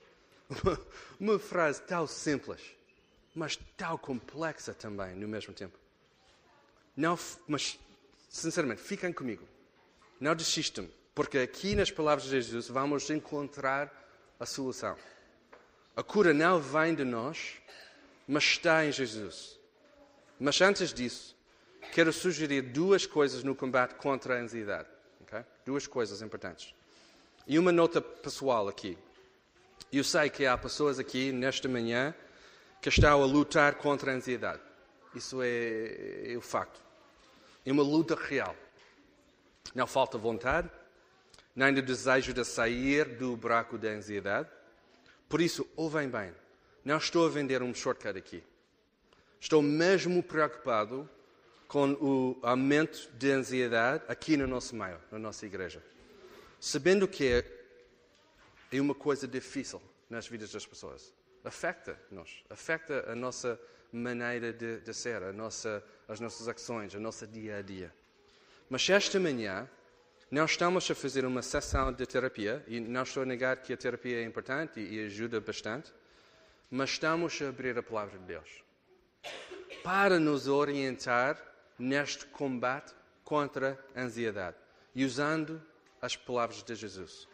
Uma 1.20 1.38
frase 1.38 1.80
tão 1.84 2.08
simples 2.08 2.60
mas 3.33 3.57
tão 3.77 3.97
complexa 3.97 4.73
também 4.73 5.15
no 5.15 5.27
mesmo 5.27 5.53
tempo. 5.53 5.77
Não, 6.95 7.17
mas, 7.47 7.79
sinceramente, 8.29 8.81
fiquem 8.81 9.11
comigo. 9.11 9.47
Não 10.19 10.35
desistam, 10.35 10.87
porque 11.15 11.39
aqui 11.39 11.75
nas 11.75 11.89
palavras 11.89 12.25
de 12.25 12.31
Jesus 12.31 12.67
vamos 12.67 13.09
encontrar 13.09 13.91
a 14.39 14.45
solução. 14.45 14.95
A 15.95 16.03
cura 16.03 16.33
não 16.33 16.59
vem 16.59 16.93
de 16.93 17.03
nós, 17.03 17.61
mas 18.27 18.43
está 18.43 18.85
em 18.85 18.91
Jesus. 18.91 19.59
Mas 20.39 20.59
antes 20.61 20.93
disso, 20.93 21.35
quero 21.93 22.11
sugerir 22.11 22.61
duas 22.61 23.05
coisas 23.05 23.43
no 23.43 23.55
combate 23.55 23.95
contra 23.95 24.37
a 24.37 24.41
ansiedade. 24.41 24.89
Okay? 25.21 25.43
Duas 25.65 25.87
coisas 25.87 26.21
importantes. 26.21 26.73
E 27.47 27.59
uma 27.59 27.71
nota 27.71 28.01
pessoal 28.01 28.67
aqui. 28.67 28.97
Eu 29.91 30.03
sei 30.03 30.29
que 30.29 30.45
há 30.45 30.57
pessoas 30.57 30.97
aqui 30.97 31.31
nesta 31.31 31.67
manhã 31.67 32.15
que 32.83 32.89
estão 32.89 33.23
a 33.23 33.25
lutar 33.25 33.75
contra 33.75 34.11
a 34.11 34.15
ansiedade. 34.15 34.61
Isso 35.15 35.41
é, 35.41 36.33
é 36.33 36.37
o 36.37 36.41
facto. 36.41 36.81
É 37.65 37.71
uma 37.71 37.81
luta 37.81 38.13
real. 38.13 38.53
Não 39.73 39.87
falta 39.87 40.17
vontade, 40.17 40.69
nem 41.55 41.73
o 41.73 41.81
desejo 41.81 42.33
de 42.33 42.43
sair 42.43 43.05
do 43.15 43.37
buraco 43.37 43.77
da 43.77 43.87
ansiedade. 43.87 44.49
Por 45.29 45.39
isso, 45.39 45.65
ouvem 45.77 46.09
bem, 46.09 46.33
não 46.83 46.97
estou 46.97 47.25
a 47.25 47.29
vender 47.29 47.63
um 47.63 47.73
shortcut 47.73 48.17
aqui. 48.17 48.43
Estou 49.39 49.61
mesmo 49.61 50.21
preocupado 50.21 51.09
com 51.69 51.93
o 51.93 52.37
aumento 52.41 53.09
de 53.13 53.31
ansiedade 53.31 54.03
aqui 54.09 54.35
no 54.35 54.45
nosso 54.45 54.75
meio, 54.75 54.99
na 55.09 55.17
nossa 55.17 55.45
igreja. 55.45 55.81
Sabendo 56.59 57.07
que 57.07 57.45
é 58.73 58.81
uma 58.81 58.93
coisa 58.93 59.25
difícil 59.25 59.81
nas 60.09 60.27
vidas 60.27 60.51
das 60.51 60.65
pessoas 60.65 61.13
afeta-nos, 61.43 62.43
afeta 62.50 63.12
a 63.12 63.15
nossa 63.15 63.59
maneira 63.91 64.51
de, 64.51 64.79
de 64.79 64.93
ser, 64.93 65.21
nossa, 65.33 65.83
as 66.07 66.19
nossas 66.19 66.47
ações, 66.47 66.95
a 66.95 67.00
nossa 67.00 67.27
dia 67.27 67.57
a 67.57 67.62
dia. 67.62 67.93
Mas 68.69 68.89
esta 68.89 69.19
manhã 69.19 69.69
não 70.31 70.45
estamos 70.45 70.89
a 70.89 70.95
fazer 70.95 71.25
uma 71.25 71.41
sessão 71.41 71.91
de 71.91 72.05
terapia, 72.05 72.63
e 72.67 72.79
não 72.79 73.03
estou 73.03 73.23
a 73.23 73.25
negar 73.25 73.57
que 73.57 73.73
a 73.73 73.77
terapia 73.77 74.17
é 74.17 74.23
importante 74.23 74.79
e, 74.79 74.95
e 74.95 75.05
ajuda 75.05 75.39
bastante, 75.39 75.93
mas 76.71 76.91
estamos 76.91 77.39
a 77.41 77.50
abrir 77.50 77.77
a 77.77 77.83
palavra 77.83 78.17
de 78.17 78.25
Deus 78.25 78.63
para 79.83 80.19
nos 80.19 80.47
orientar 80.47 81.38
neste 81.77 82.25
combate 82.25 82.93
contra 83.23 83.77
a 83.95 84.01
ansiedade 84.01 84.57
usando 84.95 85.62
as 86.01 86.15
palavras 86.15 86.62
de 86.62 86.75
Jesus. 86.75 87.27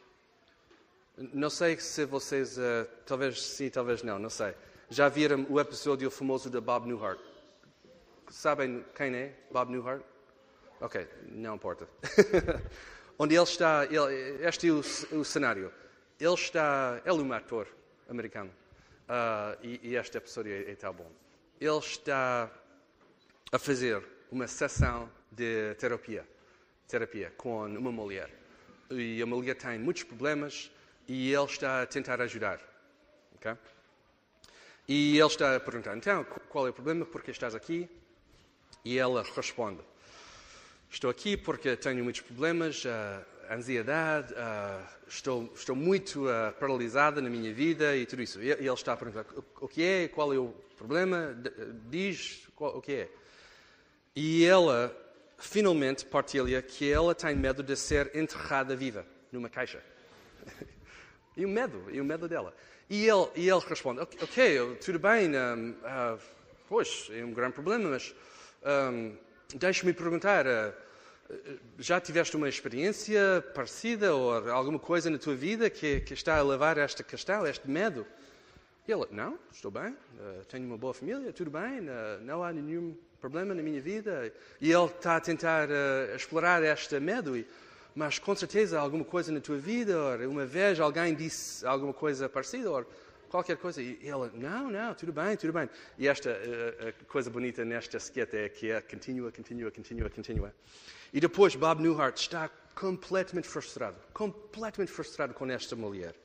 Não 1.34 1.50
sei 1.50 1.78
se 1.78 2.06
vocês, 2.06 2.58
uh, 2.58 2.88
talvez 3.06 3.44
sim, 3.44 3.70
talvez 3.70 4.02
não, 4.04 4.18
não 4.18 4.30
sei. 4.30 4.54
Já 4.90 5.10
viram 5.10 5.46
o 5.50 5.60
episódio 5.60 6.10
famoso 6.10 6.50
de 6.50 6.62
Bob 6.62 6.88
Newhart? 6.88 7.20
Sabem 8.30 8.86
quem 8.96 9.14
é 9.14 9.34
Bob 9.52 9.70
Newhart? 9.70 10.02
Ok, 10.80 11.06
não 11.30 11.56
importa. 11.56 11.90
Onde 13.20 13.36
ele 13.36 13.44
está, 13.44 13.84
ele, 13.84 14.48
este 14.48 14.70
é 14.70 14.72
o, 14.72 14.80
o, 14.80 15.26
cenário. 15.26 15.74
Ele 16.18 16.34
está, 16.36 17.02
ele 17.04 17.20
é 17.20 17.22
um 17.22 17.34
ator 17.34 17.68
americano. 18.08 18.52
Uh, 19.10 19.60
e, 19.62 19.90
e, 19.90 19.96
este 19.98 20.18
episódio 20.18 20.54
é, 20.54 20.72
é 20.72 20.76
tão 20.76 20.94
bom. 20.94 21.12
Ele 21.60 21.80
está 21.80 22.50
a 23.52 23.60
fazer 23.60 24.02
uma 24.32 24.48
sessão 24.48 25.12
de 25.30 25.76
terapia, 25.76 26.26
terapia 26.88 27.34
com 27.36 27.66
uma 27.66 27.92
mulher. 27.92 28.34
E 28.90 29.22
a 29.22 29.26
mulher 29.26 29.56
tem 29.56 29.78
muitos 29.78 30.04
problemas, 30.04 30.72
e 31.10 31.34
ele 31.34 31.46
está 31.46 31.82
a 31.82 31.86
tentar 31.88 32.22
ajudar. 32.22 32.62
Okay? 33.36 33.56
E 34.88 35.18
ele 35.18 35.28
está 35.28 35.56
a 35.56 35.60
perguntar: 35.60 35.98
então, 35.98 36.24
qual 36.24 36.68
é 36.68 36.70
o 36.70 36.74
problema? 36.74 37.06
Por 37.06 37.24
que 37.24 37.32
estás 37.32 37.56
aqui? 37.56 37.90
E 38.86 38.98
ela 38.98 39.26
responde: 39.36 39.82
Estou 40.90 41.10
aqui 41.10 41.36
porque 41.36 41.76
tenho 41.76 42.04
muitos 42.04 42.22
problemas, 42.22 42.86
uh, 42.86 43.26
ansiedade, 43.52 44.34
uh, 44.34 44.88
estou, 45.08 45.52
estou 45.56 45.76
muito 45.76 46.28
uh, 46.28 46.54
paralisada 46.60 47.20
na 47.22 47.30
minha 47.30 47.52
vida 47.52 47.96
e 47.98 48.06
tudo 48.06 48.22
isso. 48.22 48.42
E 48.42 48.52
ele 48.52 48.70
está 48.70 48.94
a 48.94 48.98
perguntar: 48.98 49.26
O 49.60 49.68
que 49.68 49.84
é? 49.84 50.08
Qual 50.08 50.32
é 50.32 50.38
o 50.38 50.54
problema? 50.78 51.36
Diz 51.90 52.48
qual, 52.56 52.78
o 52.78 52.82
que 52.82 52.94
é. 52.94 53.10
E 54.16 54.46
ela 54.46 54.96
finalmente 55.40 56.06
partilha 56.06 56.62
que 56.62 56.92
ela 56.92 57.16
tem 57.16 57.36
medo 57.36 57.64
de 57.64 57.76
ser 57.76 58.16
enterrada 58.16 58.76
viva 58.76 59.06
numa 59.32 59.50
caixa. 59.50 59.82
E 61.38 61.46
o 61.46 61.50
medo, 61.50 61.84
e 61.90 62.02
o 62.02 62.06
medo 62.06 62.28
dela. 62.28 62.54
E 62.90 63.08
ele, 63.08 63.28
e 63.36 63.48
ele 63.48 63.62
responde, 63.68 64.02
ok, 64.02 64.78
tudo 64.84 64.98
bem, 64.98 65.30
um, 65.30 65.72
uh, 65.72 66.20
pois, 66.68 67.08
é 67.12 67.24
um 67.24 67.32
grande 67.32 67.54
problema, 67.54 67.90
mas 67.90 68.16
um, 68.92 69.16
deixe-me 69.54 69.94
perguntar, 69.94 70.48
uh, 70.48 70.74
já 71.78 72.02
tiveste 72.02 72.36
uma 72.36 72.50
experiência 72.50 73.46
parecida 73.54 74.16
ou 74.16 74.50
alguma 74.50 74.80
coisa 74.80 75.08
na 75.08 75.20
tua 75.20 75.36
vida 75.36 75.70
que, 75.70 76.02
que 76.02 76.16
está 76.16 76.38
a 76.38 76.42
levar 76.42 76.80
a 76.80 76.82
esta 76.82 77.04
questão, 77.04 77.44
a 77.44 77.50
este 77.50 77.70
medo? 77.70 78.08
E 78.88 78.92
ele, 78.92 79.06
não, 79.12 79.38
estou 79.54 79.70
bem, 79.70 79.92
uh, 79.92 80.46
tenho 80.46 80.66
uma 80.66 80.78
boa 80.78 80.94
família, 80.94 81.32
tudo 81.32 81.52
bem, 81.52 81.82
não 82.22 82.44
há 82.44 82.52
nenhum 82.52 82.98
problema 83.22 83.54
na 83.54 83.62
minha 83.62 83.80
vida. 83.80 84.34
E 84.60 84.72
ele 84.72 84.86
está 84.86 85.18
a 85.18 85.22
tentar 85.22 85.70
explorar 86.16 86.64
este 86.64 87.00
medo 87.00 87.38
e 87.38 87.46
mas 87.96 88.20
com 88.20 88.36
certeza 88.36 88.80
alguma 88.80 89.04
coisa 89.04 89.32
na 89.32 89.40
tua 89.40 89.58
vida, 89.58 89.98
ou 89.98 90.30
uma 90.30 90.46
vez 90.46 90.80
alguém 90.80 91.14
disse 91.16 91.66
alguma 91.66 91.94
coisa 91.94 92.30
parecida, 92.30 92.70
ou 92.72 92.86
qualquer 93.30 93.58
coisa. 93.58 93.82
E 93.82 94.00
ela, 94.04 94.32
não, 94.34 94.70
não, 94.70 94.94
tudo 94.94 95.14
bem, 95.14 95.38
tudo 95.38 95.54
bem. 95.54 95.70
E 95.98 96.08
esta 96.08 96.32
uh, 96.32 97.06
coisa 97.06 97.30
bonita 97.30 97.64
nesta 97.64 97.98
sketch 97.98 98.34
é 98.34 98.50
que 98.50 98.72
é 98.72 98.82
continua, 98.82 99.32
continua, 99.32 99.72
continua, 99.72 100.10
continua. 100.10 100.54
E 101.14 101.20
depois 101.20 101.56
Bob 101.56 101.82
Newhart 101.82 102.18
está 102.18 102.50
completamente 102.76 103.48
frustrado, 103.48 103.98
completamente 104.14 104.92
frustrado 104.92 105.34
com 105.34 105.50
esta 105.50 105.76
mulher. 105.76 106.16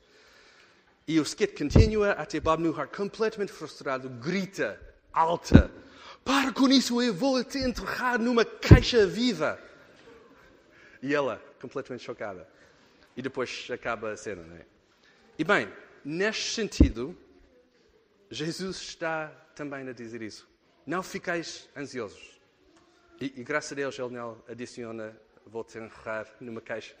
E 1.07 1.19
o 1.19 1.23
sketch 1.23 1.57
continua 1.57 2.11
até 2.11 2.39
Bob 2.39 2.61
Newhart, 2.61 2.95
completamente 2.95 3.51
frustrado, 3.51 4.09
grita 4.09 4.79
alta: 5.13 5.71
Para 6.23 6.51
com 6.51 6.67
isso, 6.67 7.01
eu 7.01 7.13
vou 7.13 7.43
te 7.43 7.59
enterrar 7.59 8.19
numa 8.19 8.43
caixa 8.43 9.05
viva. 9.05 9.59
E 11.01 11.13
ela, 11.13 11.39
completamente 11.67 12.03
chocada. 12.03 12.47
E 13.15 13.21
depois 13.21 13.67
acaba 13.71 14.11
a 14.11 14.17
cena, 14.17 14.43
não 14.43 14.55
é? 14.55 14.65
E 15.37 15.43
bem, 15.43 15.71
neste 16.03 16.53
sentido, 16.53 17.17
Jesus 18.29 18.77
está 18.77 19.27
também 19.55 19.87
a 19.87 19.93
dizer 19.93 20.21
isso. 20.21 20.47
Não 20.85 21.01
fiqueis 21.01 21.69
ansiosos. 21.75 22.39
E, 23.19 23.33
e 23.37 23.43
graças 23.43 23.71
a 23.71 23.75
Deus 23.75 23.97
ele 23.97 24.13
não 24.13 24.41
adiciona, 24.47 25.15
vou-te 25.45 25.77
enterrar 25.77 26.27
numa 26.39 26.61
caixa. 26.61 26.95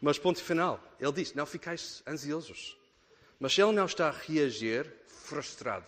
Mas 0.00 0.18
ponto 0.18 0.42
final, 0.42 0.80
ele 1.00 1.12
diz, 1.12 1.34
não 1.34 1.46
fiqueis 1.46 2.02
ansiosos. 2.06 2.76
Mas 3.40 3.56
ele 3.58 3.72
não 3.72 3.86
está 3.86 4.08
a 4.08 4.12
reagir 4.12 4.92
frustrado. 5.06 5.86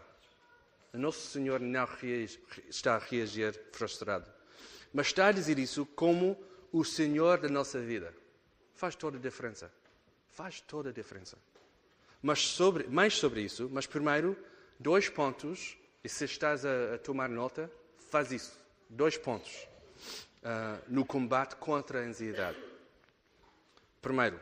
O 0.93 0.99
nosso 0.99 1.27
Senhor 1.29 1.61
não 1.61 1.85
reage, 1.85 2.41
está 2.69 2.97
a 2.97 2.99
reagir 2.99 3.61
frustrado. 3.73 4.31
Mas 4.93 5.07
está 5.09 5.29
a 5.29 5.33
dizer 5.33 5.59
isso 5.59 5.87
como 5.87 6.37
o 6.73 6.85
Senhor 6.85 7.39
da 7.39 7.49
nossa 7.49 7.81
vida. 7.81 8.15
Faz 8.75 8.95
toda 8.95 9.19
a 9.19 9.21
diferença. 9.21 9.71
Faz 10.31 10.61
toda 10.61 10.91
a 10.91 10.93
diferença. 10.93 11.37
Mas 12.23 12.47
sobre, 12.47 12.87
mais 12.87 13.15
sobre 13.15 13.43
isso, 13.43 13.69
mas 13.73 13.87
primeiro, 13.87 14.37
dois 14.79 15.09
pontos, 15.09 15.77
e 16.05 16.09
se 16.09 16.25
estás 16.25 16.65
a, 16.65 16.95
a 16.95 16.99
tomar 16.99 17.29
nota, 17.29 17.71
faz 18.11 18.31
isso. 18.31 18.59
Dois 18.89 19.17
pontos 19.17 19.67
uh, 20.43 20.83
no 20.89 21.05
combate 21.05 21.57
contra 21.57 22.01
a 22.01 22.03
ansiedade. 22.03 22.59
Primeiro, 24.01 24.41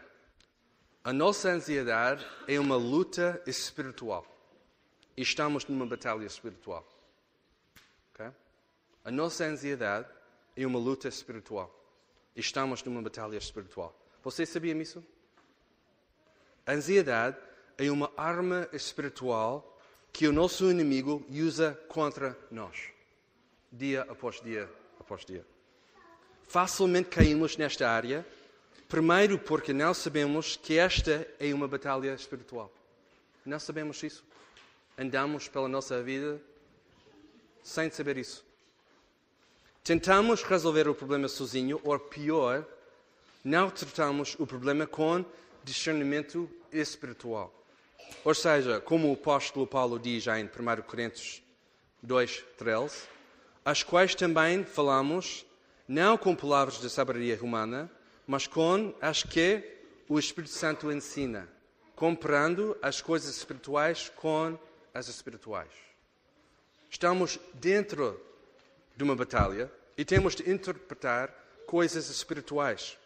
a 1.02 1.12
nossa 1.12 1.50
ansiedade 1.50 2.26
é 2.47 2.58
uma 2.58 2.76
luta 2.76 3.42
espiritual. 3.47 4.26
E 5.16 5.23
estamos 5.23 5.66
numa 5.66 5.87
batalha 5.87 6.25
espiritual. 6.25 6.87
Okay? 8.14 8.30
A 9.04 9.11
nossa 9.11 9.44
ansiedade 9.44 10.08
é 10.56 10.66
uma 10.66 10.78
luta 10.78 11.08
espiritual. 11.08 11.75
Estamos 12.38 12.83
numa 12.83 13.02
batalha 13.02 13.37
espiritual. 13.37 13.95
Vocês 14.23 14.49
sabiam 14.49 14.80
isso? 14.80 15.04
A 16.66 16.73
ansiedade 16.73 17.37
é 17.76 17.90
uma 17.90 18.11
arma 18.16 18.68
espiritual 18.73 19.78
que 20.12 20.26
o 20.26 20.33
nosso 20.33 20.71
inimigo 20.71 21.26
usa 21.30 21.78
contra 21.88 22.38
nós, 22.50 22.76
dia 23.71 24.02
após 24.02 24.40
dia 24.40 24.71
após 24.99 25.25
dia. 25.25 25.45
Facilmente 26.47 27.11
caímos 27.11 27.57
nesta 27.57 27.90
área 27.90 28.25
Primeiro, 28.88 29.38
porque 29.38 29.75
não 29.75 29.92
sabemos 29.92 30.57
que 30.57 30.78
esta 30.78 31.28
é 31.38 31.52
uma 31.52 31.68
batalha 31.68 32.14
espiritual. 32.14 32.73
Não 33.45 33.61
sabemos 33.61 34.02
isso. 34.02 34.25
Andamos 34.97 35.47
pela 35.47 35.68
nossa 35.68 36.02
vida 36.02 36.40
sem 37.62 37.90
saber 37.90 38.16
isso. 38.16 38.48
Tentamos 39.82 40.42
resolver 40.42 40.88
o 40.88 40.94
problema 40.94 41.28
sozinho, 41.28 41.80
ou 41.82 41.99
pior, 41.99 42.64
não 43.44 43.70
tratamos 43.70 44.37
o 44.38 44.47
problema 44.47 44.87
com 44.87 45.25
discernimento 45.64 46.49
espiritual. 46.73 47.52
Ou 48.25 48.35
seja, 48.35 48.80
como 48.80 49.08
o 49.08 49.14
apóstolo 49.14 49.66
Paulo 49.66 49.99
diz 49.99 50.23
já 50.23 50.38
em 50.38 50.44
1 50.44 50.82
Coríntios 50.82 51.42
2, 52.02 52.44
13, 52.56 53.02
as 53.64 53.82
quais 53.82 54.14
também 54.14 54.64
falamos, 54.64 55.44
não 55.87 56.16
com 56.16 56.35
palavras 56.35 56.80
de 56.80 56.88
sabedoria 56.90 57.38
humana, 57.42 57.90
mas 58.26 58.47
com 58.47 58.94
as 59.00 59.23
que 59.23 59.62
o 60.08 60.18
Espírito 60.18 60.52
Santo 60.52 60.90
ensina, 60.92 61.49
comparando 61.94 62.76
as 62.80 63.00
coisas 63.00 63.37
espirituais 63.37 64.11
com 64.16 64.58
as 64.94 65.08
espirituais. 65.08 65.70
Estamos 66.90 67.38
dentro 67.54 68.20
de 68.99 69.05
uma 69.05 69.14
batalha 69.14 69.71
e 69.97 70.05
temos 70.05 70.35
de 70.35 70.50
interpretar 70.50 71.33
coisas 71.69 72.11
espirituais, 72.11 72.99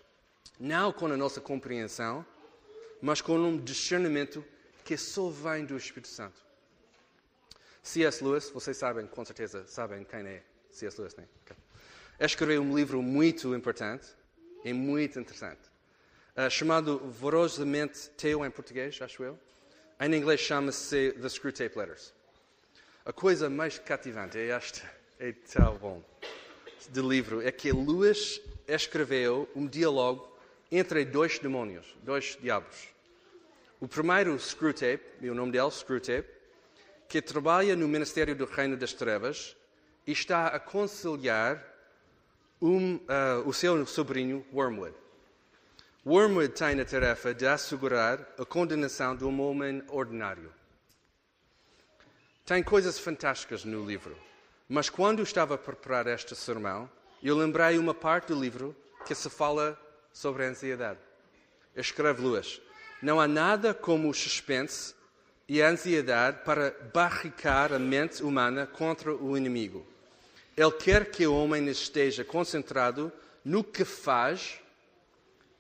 não 0.59 0.91
com 0.91 1.05
a 1.05 1.17
nossa 1.19 1.39
compreensão, 1.39 2.25
mas 3.03 3.21
com 3.21 3.37
um 3.37 3.59
discernimento 3.59 4.43
que 4.85 4.97
só 4.97 5.29
vem 5.29 5.67
do 5.67 5.77
Espírito 5.77 6.09
Santo. 6.09 6.41
C.S. 7.83 8.25
Lewis, 8.25 8.49
vocês 8.49 8.79
sabem, 8.79 9.07
com 9.07 9.23
certeza 9.23 9.67
sabem 9.67 10.03
quem 10.03 10.21
é 10.21 10.43
C.S. 10.71 10.99
Lewis, 10.99 11.15
né? 11.15 11.25
Okay. 11.45 11.57
Escreveu 12.19 12.63
um 12.63 12.75
livro 12.75 13.03
muito 13.03 13.55
importante 13.55 14.07
é 14.65 14.73
muito 14.73 15.21
interessante. 15.21 15.61
Uh, 16.35 16.49
chamado 16.49 16.99
Vorosamente 17.11 18.09
Teu 18.17 18.47
em 18.47 18.51
português, 18.51 18.99
acho 19.03 19.23
eu. 19.23 19.39
Em 20.01 20.15
inglês 20.15 20.41
chama-se 20.41 21.13
The 21.21 21.29
Screwtape 21.29 21.77
Letters. 21.77 22.15
A 23.05 23.13
coisa 23.13 23.51
mais 23.51 23.79
cativante 23.79 24.39
é 24.39 24.49
esta, 24.49 24.89
é 25.23 25.31
tão 25.31 25.77
bom, 25.77 26.03
de 26.91 27.01
livro, 27.01 27.41
é 27.41 27.53
que 27.53 27.71
Lewis 27.71 28.41
escreveu 28.67 29.49
um 29.55 29.69
diálogo 29.69 30.29
entre 30.71 31.05
dois 31.05 31.39
demónios, 31.39 31.87
dois 32.03 32.37
diabos. 32.43 32.89
O 33.79 33.87
primeiro, 33.87 34.37
Screwtape, 34.37 35.05
e 35.21 35.31
o 35.31 35.35
nome 35.35 35.53
dele, 35.53 35.71
Screwtape, 35.71 36.29
que 37.09 37.23
trabalha 37.23 37.77
no 37.77 37.87
Ministério 37.87 38.35
do 38.35 38.47
Reino 38.47 38.77
das 38.77 38.93
Trevas 38.95 39.57
e 40.05 40.11
está 40.11 40.49
a 40.49 40.59
conciliar 40.59 41.65
um, 42.61 42.97
uh, 42.97 43.47
o 43.47 43.53
seu 43.53 43.87
sobrinho 43.87 44.45
Wormwood. 44.53 44.97
Wormwood 46.05 46.49
tem 46.49 46.81
a 46.81 46.85
tarefa 46.85 47.33
de 47.33 47.47
assegurar 47.47 48.27
a 48.37 48.45
condenação 48.45 49.15
de 49.15 49.25
um 49.25 49.41
homem 49.41 49.85
ordinário. 49.87 50.53
Tem 52.45 52.61
coisas 52.61 52.99
fantásticas 52.99 53.65
no 53.65 53.87
livro, 53.87 54.17
mas 54.69 54.89
quando 54.89 55.23
estava 55.23 55.55
a 55.55 55.59
preparar 55.59 56.07
este 56.07 56.35
sermão, 56.35 56.89
eu 57.23 57.37
lembrei 57.37 57.79
uma 57.79 57.95
parte 57.95 58.29
do 58.29 58.41
livro 58.41 58.75
que 59.07 59.15
se 59.15 59.31
fala 59.31 59.79
sobre 60.13 60.45
a 60.45 60.49
ansiedade. 60.49 60.99
Escreve 61.77 62.23
Lewis: 62.23 62.61
Não 63.01 63.21
há 63.21 63.29
nada 63.29 63.73
como 63.73 64.09
o 64.09 64.15
suspense 64.15 64.95
e 65.49 65.63
a 65.63 65.69
ansiedade 65.69 66.39
para 66.45 66.75
barricar 66.93 67.73
a 67.73 67.79
mente 67.79 68.23
humana 68.23 68.67
contra 68.67 69.15
o 69.15 69.37
inimigo. 69.37 69.87
Ele 70.57 70.73
quer 70.73 71.11
que 71.11 71.27
o 71.27 71.35
homem 71.35 71.67
esteja 71.69 72.25
concentrado 72.25 73.13
no 73.45 73.65
que 73.65 73.85
faz. 73.85 74.59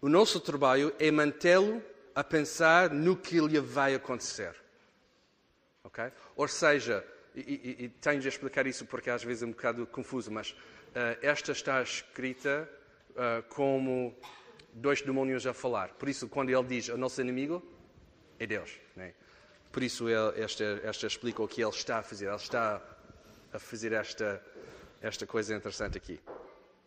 O 0.00 0.08
nosso 0.08 0.40
trabalho 0.40 0.94
é 0.98 1.10
mantê-lo 1.10 1.82
a 2.14 2.22
pensar 2.22 2.90
no 2.90 3.16
que 3.16 3.40
lhe 3.40 3.60
vai 3.60 3.94
acontecer. 3.94 4.54
Ok? 5.84 6.04
Ou 6.36 6.46
seja, 6.46 7.04
e, 7.34 7.40
e, 7.40 7.84
e, 7.84 7.88
tenho 7.88 8.20
de 8.20 8.28
explicar 8.28 8.66
isso 8.66 8.84
porque 8.86 9.10
às 9.10 9.22
vezes 9.22 9.42
é 9.42 9.46
um 9.46 9.50
bocado 9.50 9.86
confuso, 9.86 10.30
mas 10.30 10.50
uh, 10.50 11.18
esta 11.22 11.52
está 11.52 11.82
escrita 11.82 12.68
uh, 13.10 13.42
como 13.48 14.14
dois 14.72 15.02
demónios 15.02 15.46
a 15.46 15.54
falar. 15.54 15.90
Por 15.94 16.08
isso, 16.08 16.28
quando 16.28 16.50
ele 16.50 16.64
diz 16.64 16.88
o 16.88 16.96
nosso 16.96 17.20
inimigo, 17.20 17.62
é 18.38 18.46
Deus. 18.46 18.78
Né? 18.96 19.14
Por 19.70 19.82
isso, 19.82 20.08
ele, 20.08 20.42
esta, 20.42 20.80
esta 20.84 21.06
explica 21.06 21.42
o 21.42 21.48
que 21.48 21.62
ele 21.62 21.70
está 21.70 21.98
a 21.98 22.02
fazer. 22.02 22.26
Ele 22.26 22.36
está 22.36 22.82
a 23.52 23.58
fazer 23.58 23.92
esta 23.92 24.42
esta 25.02 25.26
coisa 25.26 25.54
interessante 25.54 25.98
aqui. 25.98 26.20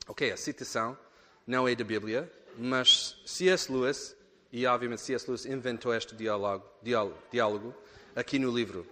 Ok, 0.08 0.32
a 0.32 0.38
citação 0.38 0.98
não 1.46 1.68
é 1.68 1.76
da 1.76 1.84
Bíblia, 1.84 2.32
mas 2.58 3.22
C.S. 3.26 3.70
Lewis, 3.72 4.16
e 4.52 4.66
obviamente 4.66 5.02
C.S. 5.02 5.28
Lewis 5.28 5.46
inventou 5.46 5.94
este 5.94 6.16
diálogo, 6.16 6.66
diálogo, 6.82 7.76
aqui 8.16 8.40
no 8.40 8.56
livro. 8.56 8.88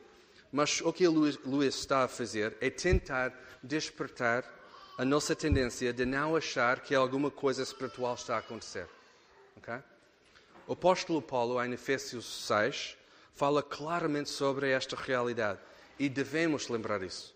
Mas 0.54 0.82
o 0.82 0.94
que 0.94 1.08
Lewis, 1.08 1.40
Lewis 1.44 1.74
está 1.74 2.04
a 2.04 2.08
fazer 2.08 2.56
é 2.62 2.70
tentar 2.70 3.34
despertar 3.64 4.46
a 5.00 5.04
nossa 5.04 5.36
tendência 5.36 5.92
de 5.92 6.06
não 6.06 6.36
achar 6.36 6.82
que 6.82 6.94
alguma 6.94 7.32
coisa 7.32 7.64
espiritual 7.64 8.14
está 8.14 8.36
a 8.36 8.38
acontecer. 8.38 8.88
Okay? 9.58 9.80
O 10.68 10.74
apóstolo 10.74 11.24
Paulo, 11.24 11.62
em 11.64 11.74
Efésios 11.74 12.46
6, 12.46 12.96
fala 13.34 13.64
claramente 13.64 14.30
sobre 14.30 14.70
esta 14.70 14.96
realidade 14.96 15.60
e 15.98 16.08
devemos 16.08 16.68
lembrar 16.68 17.02
isso. 17.02 17.34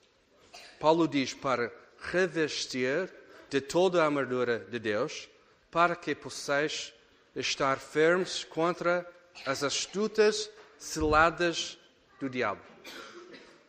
Paulo 0.80 1.08
diz 1.08 1.34
para 1.34 1.73
revestir 1.99 3.12
de 3.49 3.60
toda 3.60 4.03
a 4.03 4.06
armadura 4.06 4.60
de 4.60 4.77
Deus, 4.77 5.27
para 5.71 5.95
que 5.95 6.13
possais 6.13 6.93
estar 7.36 7.80
firmes 7.80 8.43
contra 8.43 9.10
as 9.43 9.63
astutas 9.63 10.51
ciladas 10.77 11.80
do 12.19 12.30
diabo. 12.30 12.62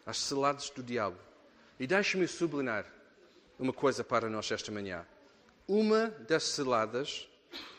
As 0.08 0.16
ciladas 0.16 0.70
do 0.70 0.82
diabo. 0.82 1.18
E 1.78 1.86
deixe-me 1.86 2.26
sublinhar 2.26 2.86
uma 3.58 3.74
coisa 3.74 4.02
para 4.02 4.30
nós 4.30 4.50
esta 4.50 4.72
manhã. 4.72 5.06
Uma 5.68 6.08
das 6.26 6.44
ciladas 6.44 7.28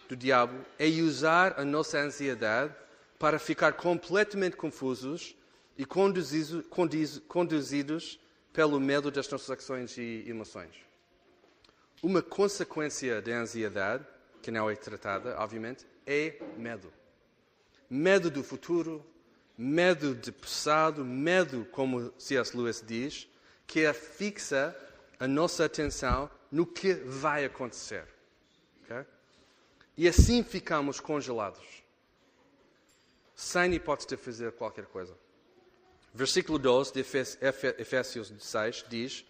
do 0.07 0.15
diabo 0.15 0.63
é 0.77 0.85
usar 1.01 1.59
a 1.59 1.65
nossa 1.65 1.97
ansiedade 1.97 2.71
para 3.17 3.39
ficar 3.39 3.73
completamente 3.73 4.55
confusos 4.55 5.35
e 5.75 5.87
conduzidos, 5.87 6.63
conduzidos 7.27 8.19
pelo 8.53 8.79
medo 8.79 9.09
das 9.09 9.27
nossas 9.27 9.49
ações 9.49 9.97
e 9.97 10.23
emoções. 10.27 10.75
Uma 12.03 12.21
consequência 12.21 13.23
da 13.23 13.31
ansiedade, 13.39 14.05
que 14.43 14.51
não 14.51 14.69
é 14.69 14.75
tratada, 14.75 15.35
obviamente, 15.39 15.83
é 16.05 16.39
medo. 16.55 16.93
Medo 17.89 18.29
do 18.29 18.43
futuro, 18.43 19.03
medo 19.61 20.15
de 20.15 20.31
passado, 20.31 21.03
medo, 21.03 21.67
como 21.71 22.13
C.S. 22.17 22.55
Lewis 22.55 22.81
diz, 22.85 23.27
que 23.67 23.85
afixa 23.85 24.75
a 25.19 25.27
nossa 25.27 25.65
atenção 25.65 26.31
no 26.49 26.65
que 26.65 26.93
vai 26.93 27.43
acontecer. 27.43 28.05
Okay? 28.83 29.05
e 29.99 30.07
assim 30.07 30.41
ficamos 30.43 31.01
congelados, 31.01 31.83
sem 33.35 33.73
hipótese 33.73 34.07
de 34.07 34.15
fazer 34.15 34.53
qualquer 34.53 34.85
coisa. 34.85 35.13
Versículo 36.13 36.57
12 36.57 36.93
de 36.93 37.01
Efésios 37.77 38.31
6 38.39 38.85
diz: 38.87 39.25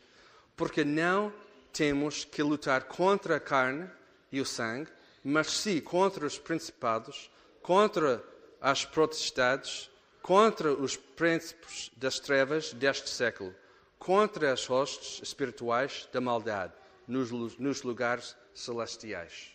Porque 0.56 0.86
não 0.86 1.34
temos 1.74 2.24
que 2.24 2.44
lutar 2.44 2.84
contra 2.84 3.38
a 3.38 3.40
carne 3.40 3.90
e 4.32 4.40
o 4.40 4.46
sangue, 4.46 4.92
mas 5.24 5.48
sim 5.48 5.82
contra 5.82 6.24
os 6.28 6.38
principados, 6.38 7.32
contra 7.64 8.24
as 8.62 8.86
protestades, 8.86 9.89
contra 10.22 10.74
os 10.74 10.96
príncipes 10.96 11.92
das 11.96 12.20
trevas 12.20 12.74
deste 12.74 13.10
século, 13.10 13.54
contra 13.98 14.54
as 14.54 14.70
hostes 14.70 15.22
espirituais 15.22 16.08
da 16.12 16.22
maldade 16.22 16.74
nos, 17.08 17.32
nos 17.58 17.84
lugares 17.84 18.36
celestiais. 18.54 19.52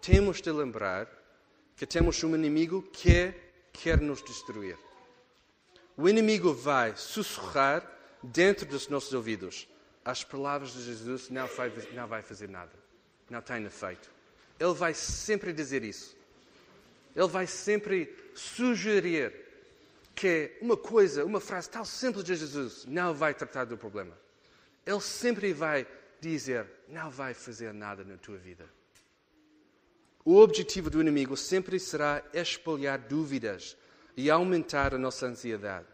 Temos 0.00 0.40
de 0.40 0.50
lembrar 0.50 1.08
que 1.76 1.86
temos 1.86 2.22
um 2.24 2.34
inimigo 2.34 2.82
que 2.82 3.32
quer 3.72 4.00
nos 4.00 4.22
destruir. 4.22 4.76
O 5.96 6.08
inimigo 6.08 6.52
vai 6.52 6.96
sussurrar 6.96 7.86
dentro 8.22 8.66
dos 8.66 8.88
nossos 8.88 9.12
ouvidos. 9.12 9.68
As 10.04 10.24
palavras 10.24 10.72
de 10.72 10.82
Jesus 10.82 11.28
não 11.30 11.46
vai, 11.46 11.72
não 11.92 12.06
vai 12.06 12.22
fazer 12.22 12.48
nada. 12.48 12.72
Não 13.28 13.40
tem 13.40 13.64
efeito. 13.64 14.10
Ele 14.58 14.74
vai 14.74 14.94
sempre 14.94 15.52
dizer 15.52 15.84
isso. 15.84 16.16
Ele 17.14 17.28
vai 17.28 17.46
sempre 17.46 18.14
sugerir 18.34 19.49
que 20.20 20.52
uma 20.60 20.76
coisa, 20.76 21.24
uma 21.24 21.40
frase 21.40 21.70
tão 21.70 21.82
simples 21.82 22.22
de 22.22 22.34
Jesus 22.34 22.84
não 22.84 23.14
vai 23.14 23.32
tratar 23.32 23.64
do 23.64 23.78
problema. 23.78 24.12
Ele 24.84 25.00
sempre 25.00 25.50
vai 25.54 25.86
dizer: 26.20 26.66
não 26.88 27.10
vai 27.10 27.32
fazer 27.32 27.72
nada 27.72 28.04
na 28.04 28.18
tua 28.18 28.36
vida. 28.36 28.68
O 30.22 30.36
objetivo 30.36 30.90
do 30.90 31.00
inimigo 31.00 31.38
sempre 31.38 31.80
será 31.80 32.22
espalhar 32.34 32.98
dúvidas 32.98 33.78
e 34.14 34.30
aumentar 34.30 34.94
a 34.94 34.98
nossa 34.98 35.24
ansiedade. 35.24 35.86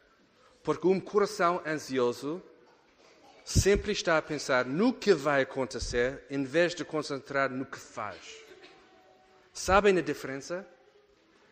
Porque 0.65 0.89
um 0.89 0.99
coração 0.99 1.63
ansioso 1.65 2.43
sempre 3.45 3.93
está 3.93 4.19
a 4.19 4.23
pensar 4.23 4.65
no 4.65 4.93
que 4.93 5.15
vai 5.15 5.43
acontecer 5.43 6.25
em 6.29 6.43
vez 6.43 6.75
de 6.75 6.85
concentrar 6.85 7.49
no 7.49 7.65
que 7.65 7.79
faz. 7.79 8.19
Sabem 9.53 9.97
a 9.97 10.03
diferença? 10.03 10.67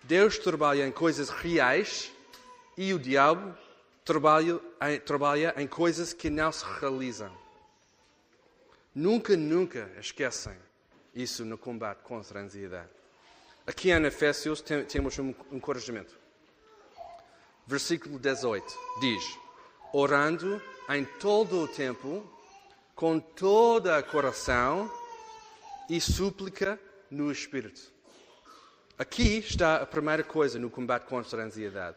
Deus 0.02 0.38
trabalha 0.38 0.84
em 0.84 0.90
coisas 0.90 1.30
reais 1.30 2.12
e 2.76 2.92
o 2.92 2.98
diabo 2.98 3.56
trabalha 4.04 4.60
em, 4.82 5.00
trabalha 5.00 5.54
em 5.56 5.66
coisas 5.66 6.12
que 6.12 6.28
não 6.28 6.52
se 6.52 6.64
realizam. 6.80 7.32
Nunca, 8.94 9.36
nunca 9.36 9.90
esquecem 9.98 10.56
isso 11.14 11.44
no 11.44 11.56
combate 11.56 12.02
contra 12.02 12.40
a 12.40 12.42
ansiedade. 12.42 12.90
Aqui 13.66 13.90
em 13.90 14.04
Efésios 14.04 14.60
temos 14.60 15.18
um 15.18 15.34
encorajamento. 15.50 16.14
Versículo 17.66 18.18
18 18.18 18.78
diz: 19.00 19.38
Orando 19.92 20.60
em 20.90 21.04
todo 21.04 21.60
o 21.60 21.68
tempo, 21.68 22.22
com 22.94 23.18
toda 23.18 23.96
a 23.96 24.02
coração 24.02 24.90
e 25.88 26.00
súplica 26.00 26.78
no 27.10 27.32
Espírito. 27.32 27.92
Aqui 28.98 29.38
está 29.38 29.76
a 29.76 29.86
primeira 29.86 30.22
coisa 30.22 30.58
no 30.58 30.70
combate 30.70 31.06
contra 31.06 31.42
a 31.42 31.46
ansiedade. 31.46 31.96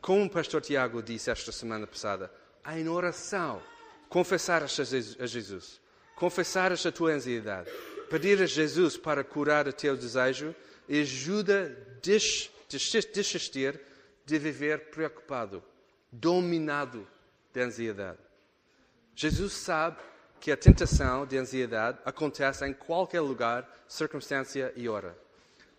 Como 0.00 0.24
o 0.24 0.30
pastor 0.30 0.60
Tiago 0.60 1.02
disse 1.02 1.30
esta 1.30 1.52
semana 1.52 1.86
passada, 1.86 2.30
em 2.72 2.88
oração, 2.88 3.62
confessar 4.08 4.62
a 4.62 4.66
Jesus, 4.66 5.80
confessar 6.14 6.72
a 6.72 6.92
tua 6.92 7.12
ansiedade, 7.12 7.70
pedir 8.10 8.40
a 8.42 8.46
Jesus 8.46 8.96
para 8.96 9.24
curar 9.24 9.68
o 9.68 9.72
teu 9.72 9.96
desejo 9.96 10.54
ajuda 10.88 11.76
a 11.96 13.12
desistir 13.12 13.80
de 14.24 14.38
viver 14.38 14.90
preocupado, 14.90 15.62
dominado 16.10 17.06
de 17.52 17.60
ansiedade. 17.60 18.18
Jesus 19.14 19.52
sabe 19.52 19.98
que 20.40 20.52
a 20.52 20.56
tentação 20.56 21.26
de 21.26 21.36
ansiedade 21.36 21.98
acontece 22.04 22.64
em 22.66 22.72
qualquer 22.72 23.20
lugar, 23.20 23.68
circunstância 23.88 24.72
e 24.76 24.88
hora. 24.88 25.16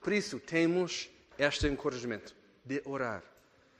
Por 0.01 0.13
isso, 0.13 0.39
temos 0.39 1.09
este 1.37 1.67
encorajamento 1.67 2.35
de 2.65 2.81
orar. 2.85 3.23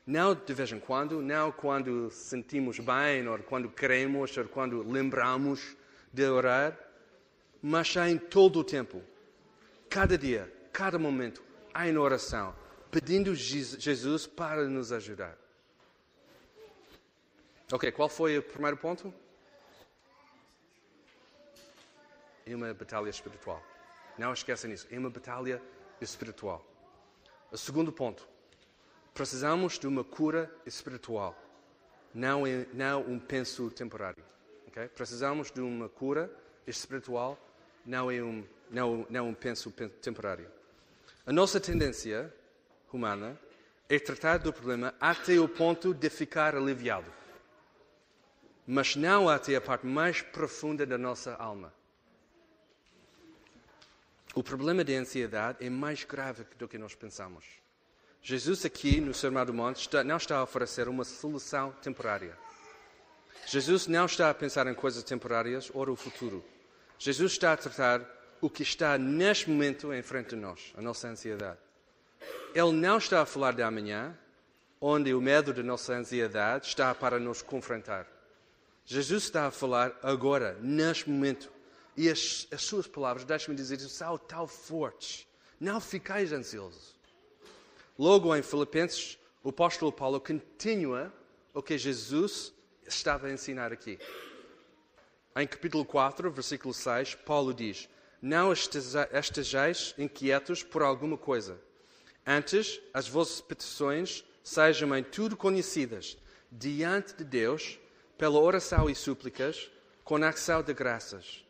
Não 0.10 0.34
de 0.34 0.56
vez 0.56 0.72
em 0.72 0.80
quando, 0.80 1.22
não 1.22 1.52
quando 1.52 2.10
sentimos 2.10 2.80
bem, 2.80 3.28
ou 3.28 3.38
quando 3.44 3.70
queremos, 3.70 4.36
ou 4.36 4.46
quando 4.46 4.82
lembramos 4.82 5.78
de 6.12 6.28
orar, 6.28 6.76
mas 7.62 7.96
em 7.96 8.18
todo 8.18 8.58
o 8.58 8.64
tempo, 8.64 9.04
cada 9.88 10.18
dia, 10.18 10.52
cada 10.74 10.98
momento, 10.98 11.44
em 11.76 11.96
oração, 11.96 12.56
pedindo 12.90 13.36
Jesus 13.36 14.26
para 14.26 14.68
nos 14.68 14.92
ajudar. 14.92 15.38
Ok, 17.72 17.92
qual 17.92 18.10
foi 18.10 18.40
o 18.40 18.42
primeiro 18.42 18.78
ponto? 18.78 19.14
É 22.48 22.56
uma 22.56 22.74
batalha 22.74 23.12
espiritual. 23.12 23.64
Não 24.18 24.34
esqueçam 24.34 24.72
isso. 24.72 24.88
É 24.90 24.98
uma 24.98 25.12
batalha 25.12 25.62
espiritual. 26.02 26.66
O 27.52 27.58
segundo 27.60 27.92
ponto. 27.92 28.28
Precisamos 29.14 29.78
de 29.78 29.88
uma 29.88 30.04
cura 30.04 30.54
espiritual. 30.66 31.38
Não, 32.14 32.44
não 32.74 33.02
um 33.02 33.20
penso 33.20 33.70
temporário. 33.70 34.24
Okay? 34.68 34.88
Precisamos 34.88 35.52
de 35.52 35.62
uma 35.62 35.90
cura 35.90 36.32
espiritual, 36.66 37.38
não 37.86 38.10
é 38.10 38.22
um, 38.22 38.46
não, 38.70 39.06
não 39.10 39.30
um 39.30 39.34
penso 39.34 39.72
temporário. 40.02 40.50
A 41.26 41.34
nossa 41.34 41.60
tendência 41.60 42.34
humana 42.92 43.40
é 43.88 44.00
tratar 44.00 44.38
do 44.38 44.54
problema 44.54 44.94
até 45.00 45.40
o 45.40 45.48
ponto 45.48 45.94
de 45.94 46.10
ficar 46.10 46.56
aliviado. 46.56 47.12
Mas 48.66 48.96
não 48.96 49.28
até 49.28 49.56
a 49.56 49.62
parte 49.62 49.86
mais 49.86 50.22
profunda 50.22 50.86
da 50.86 50.98
nossa 50.98 51.34
alma. 51.36 51.74
O 54.36 54.44
problema 54.44 54.84
da 54.84 54.94
ansiedade 54.94 55.66
é 55.66 55.70
mais 55.70 56.04
grave 56.04 56.46
do 56.58 56.68
que 56.68 56.78
nós 56.78 56.94
pensamos. 56.94 57.59
Jesus, 58.22 58.66
aqui 58.66 59.00
no 59.00 59.14
Sermão 59.14 59.46
do 59.46 59.54
Monte, 59.54 59.88
não 60.04 60.18
está 60.18 60.38
a 60.38 60.44
oferecer 60.44 60.88
uma 60.88 61.04
solução 61.04 61.72
temporária. 61.82 62.38
Jesus 63.48 63.88
não 63.88 64.06
está 64.06 64.30
a 64.30 64.34
pensar 64.34 64.68
em 64.68 64.74
coisas 64.74 65.04
temporárias 65.04 65.72
ou 65.74 65.90
o 65.90 65.96
futuro. 65.96 66.44
Jesus 66.98 67.32
está 67.32 67.54
a 67.54 67.58
tratar 67.58 68.02
o 68.42 68.50
que 68.50 68.62
está 68.62 68.98
neste 68.98 69.50
momento 69.50 69.94
em 69.94 70.02
frente 70.02 70.32
de 70.32 70.36
nós, 70.36 70.74
a 70.78 70.82
nossa 70.82 71.08
ansiedade. 71.08 71.58
Ele 72.54 72.72
não 72.74 72.98
está 72.98 73.22
a 73.22 73.26
falar 73.26 73.54
de 73.54 73.64
amanhã, 73.64 74.16
onde 74.82 75.14
o 75.14 75.22
medo 75.22 75.54
da 75.54 75.64
nossa 75.64 75.94
ansiedade 75.94 76.68
está 76.68 76.94
para 76.94 77.20
nos 77.20 77.42
confrontar. 77.42 78.06
Jesus 78.86 79.24
está 79.24 79.48
a 79.48 79.52
falar 79.52 79.98
agora, 80.04 80.58
neste 80.62 81.10
momento. 81.10 81.52
E 81.96 82.10
as, 82.10 82.48
as 82.52 82.62
suas 82.62 82.88
palavras, 82.88 83.26
deixe-me 83.26 83.56
dizer, 83.56 83.80
são 83.80 84.18
tão 84.18 84.48
fortes. 84.48 85.28
Não 85.60 85.82
ficais 85.82 86.32
ansiosos. 86.32 86.99
Logo 88.00 88.34
em 88.34 88.42
Filipenses, 88.42 89.20
o 89.44 89.50
apóstolo 89.50 89.92
Paulo 89.92 90.22
continua 90.22 91.12
o 91.54 91.62
que 91.62 91.78
Jesus 91.78 92.54
estava 92.88 93.28
a 93.28 93.34
ensinar 93.34 93.74
aqui. 93.74 94.00
Em 95.36 95.46
capítulo 95.46 95.84
4, 95.84 96.32
versículo 96.32 96.74
6, 96.74 97.16
Paulo 97.16 97.54
diz: 97.54 97.90
Não 98.22 98.54
estejais 98.54 99.94
inquietos 99.98 100.64
por 100.64 100.82
alguma 100.82 101.18
coisa. 101.18 101.60
Antes, 102.26 102.80
as 102.94 103.10
vossas 103.10 103.42
petições 103.42 104.24
sejam 104.42 104.96
em 104.96 105.04
tudo 105.04 105.36
conhecidas 105.36 106.18
diante 106.50 107.14
de 107.16 107.26
Deus 107.26 107.78
pela 108.18 108.40
oração 108.40 108.90
e 108.90 108.96
súplicas, 108.96 109.70
com 110.06 110.24
ação 110.24 110.64
de 110.64 110.74
graças. 110.74 111.46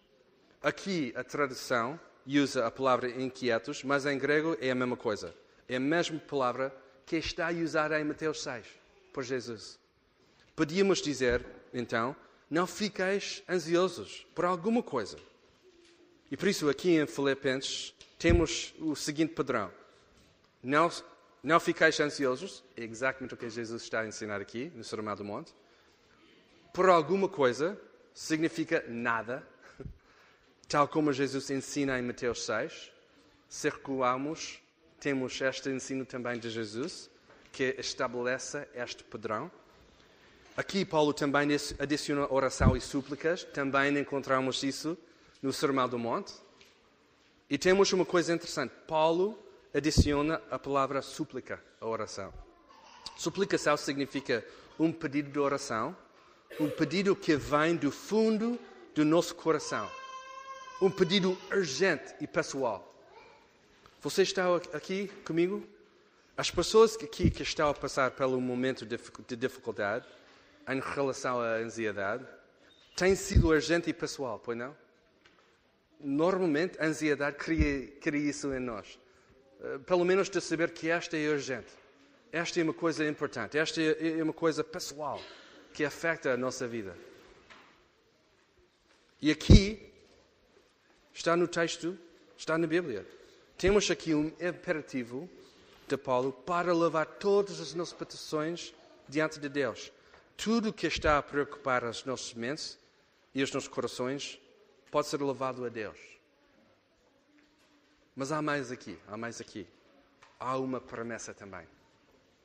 Aqui 0.64 1.14
a 1.16 1.24
tradução 1.24 2.00
usa 2.26 2.66
a 2.66 2.72
palavra 2.72 3.08
inquietos, 3.08 3.84
mas 3.84 4.08
em 4.08 4.18
grego 4.18 4.58
é 4.60 4.72
a 4.72 4.76
mesma 4.76 4.98
coisa. 4.98 5.32
É 5.70 5.76
a 5.76 5.80
mesma 5.80 6.20
palavra 6.20 6.76
que 7.06 7.16
está 7.16 7.50
usada 7.52 8.00
em 8.00 8.04
Mateus 8.04 8.42
6 8.42 8.66
por 9.14 9.24
Jesus. 9.24 9.80
Podíamos 10.56 11.02
dizer, 11.02 11.46
então, 11.74 12.16
não 12.50 12.66
fiqueis 12.66 13.44
ansiosos 13.48 14.26
por 14.34 14.46
alguma 14.46 14.82
coisa. 14.82 15.18
E 16.32 16.36
por 16.36 16.48
isso, 16.48 16.68
aqui 16.70 16.98
em 16.98 17.06
Filipenses, 17.06 17.94
temos 18.18 18.74
o 18.80 18.96
seguinte 18.96 19.34
padrão: 19.34 19.72
não, 20.62 20.92
não 21.44 21.60
fiqueis 21.60 22.00
ansiosos, 22.00 22.64
é 22.76 22.84
exatamente 22.84 23.36
o 23.36 23.38
que 23.38 23.50
Jesus 23.50 23.84
está 23.84 24.02
a 24.02 24.08
ensinar 24.08 24.42
aqui 24.42 24.72
no 24.76 24.84
Sermão 24.84 25.16
do 25.16 25.24
Monte. 25.24 25.54
Por 26.74 26.90
alguma 26.90 27.30
coisa 27.30 27.80
significa 28.14 28.84
nada, 28.88 29.48
Tal 30.68 30.88
como 30.88 31.12
Jesus 31.12 31.50
ensina 31.50 31.98
em 31.98 32.04
Mateus 32.04 32.46
6, 32.46 32.92
circulamos, 33.48 34.60
temos 35.00 35.40
este 35.40 35.70
ensino 35.70 36.06
também 36.06 36.38
de 36.38 36.50
Jesus, 36.50 37.10
que 37.52 37.76
estabelece 37.78 38.68
este 38.76 39.04
padrão. 39.04 39.50
Aqui 40.58 40.84
Paulo 40.84 41.14
também 41.14 41.48
adiciona 41.80 42.32
oração 42.32 42.76
e 42.76 42.82
súplicas, 42.82 43.44
também 43.46 43.98
encontramos 43.98 44.62
isso 44.62 44.98
no 45.42 45.54
Sermão 45.54 45.88
do 45.88 45.98
Monte. 45.98 46.34
E 47.50 47.58
temos 47.58 47.92
uma 47.94 48.06
coisa 48.06 48.34
interessante. 48.34 48.74
Paulo 48.86 49.40
adiciona 49.74 50.42
a 50.52 50.60
palavra 50.60 51.02
súplica 51.02 51.64
à 51.80 51.86
oração. 51.86 52.34
Suplicação 53.18 53.78
significa 53.78 54.46
um 54.78 54.92
pedido 54.92 55.32
de 55.32 55.40
oração, 55.40 55.96
um 56.60 56.70
pedido 56.70 57.16
que 57.16 57.36
vem 57.36 57.76
do 57.76 57.92
fundo 57.92 58.60
do 58.94 59.06
nosso 59.06 59.36
coração. 59.36 59.90
Um 60.82 60.92
pedido 60.92 61.38
urgente 61.52 62.16
e 62.20 62.28
pessoal. 62.28 62.89
Você 64.02 64.22
está 64.22 64.56
aqui 64.74 65.10
comigo? 65.26 65.62
As 66.38 66.50
pessoas 66.50 66.96
aqui 66.96 67.30
que 67.30 67.44
estão 67.44 67.68
a 67.68 67.74
passar 67.74 68.12
pelo 68.12 68.40
momento 68.40 68.86
de 68.86 69.36
dificuldade 69.36 70.08
em 70.70 70.80
relação 70.80 71.42
à 71.42 71.56
ansiedade 71.56 72.26
têm 72.96 73.14
sido 73.14 73.50
urgente 73.50 73.90
e 73.90 73.94
pessoal, 73.94 74.40
pois 74.40 74.58
não? 74.58 74.74
Normalmente 76.00 76.80
a 76.80 76.86
ansiedade 76.86 77.36
cria, 77.36 77.88
cria 78.00 78.30
isso 78.30 78.54
em 78.54 78.60
nós. 78.62 78.98
Eh, 79.60 79.80
pelo 79.80 80.06
menos 80.06 80.30
de 80.30 80.40
saber 80.40 80.72
que 80.72 80.90
esta 80.90 81.18
é 81.18 81.28
urgente. 81.28 81.74
Esta 82.32 82.62
é 82.62 82.64
uma 82.64 82.74
coisa 82.74 83.06
importante. 83.06 83.58
Esta 83.58 83.82
é 83.82 84.24
uma 84.24 84.32
coisa 84.32 84.64
pessoal 84.64 85.22
que 85.74 85.84
afeta 85.84 86.32
a 86.32 86.38
nossa 86.38 86.66
vida. 86.66 86.96
E 89.22 89.30
aqui 89.30 89.92
está 91.14 91.36
no 91.36 91.50
texto, 91.50 91.98
está 92.38 92.58
na 92.58 92.66
Bíblia. 92.66 93.19
Temos 93.60 93.92
aqui 93.92 94.16
um 94.16 94.28
imperativo 94.40 95.30
de 95.86 95.98
Paulo 95.98 96.32
para 96.32 96.74
levar 96.74 97.06
todas 97.06 97.60
as 97.60 97.74
nossas 97.74 97.94
petições 97.94 98.74
diante 99.06 99.38
de 99.38 99.50
Deus. 99.50 99.92
Tudo 100.38 100.72
que 100.72 100.88
está 100.88 101.18
a 101.18 101.22
preocupar 101.22 101.84
as 101.84 102.06
nossas 102.06 102.34
mentes 102.34 102.80
e 103.36 103.44
os 103.44 103.52
nossos 103.52 103.68
corações 103.68 104.40
pode 104.90 105.10
ser 105.10 105.22
levado 105.22 105.66
a 105.66 105.68
Deus. 105.68 106.00
Mas 108.16 108.32
há 108.32 108.42
mais 108.42 108.72
aqui, 108.72 108.98
há 109.06 109.18
mais 109.18 109.42
aqui. 109.42 109.68
Há 110.40 110.56
uma 110.56 110.80
promessa 110.80 111.34
também. 111.34 111.68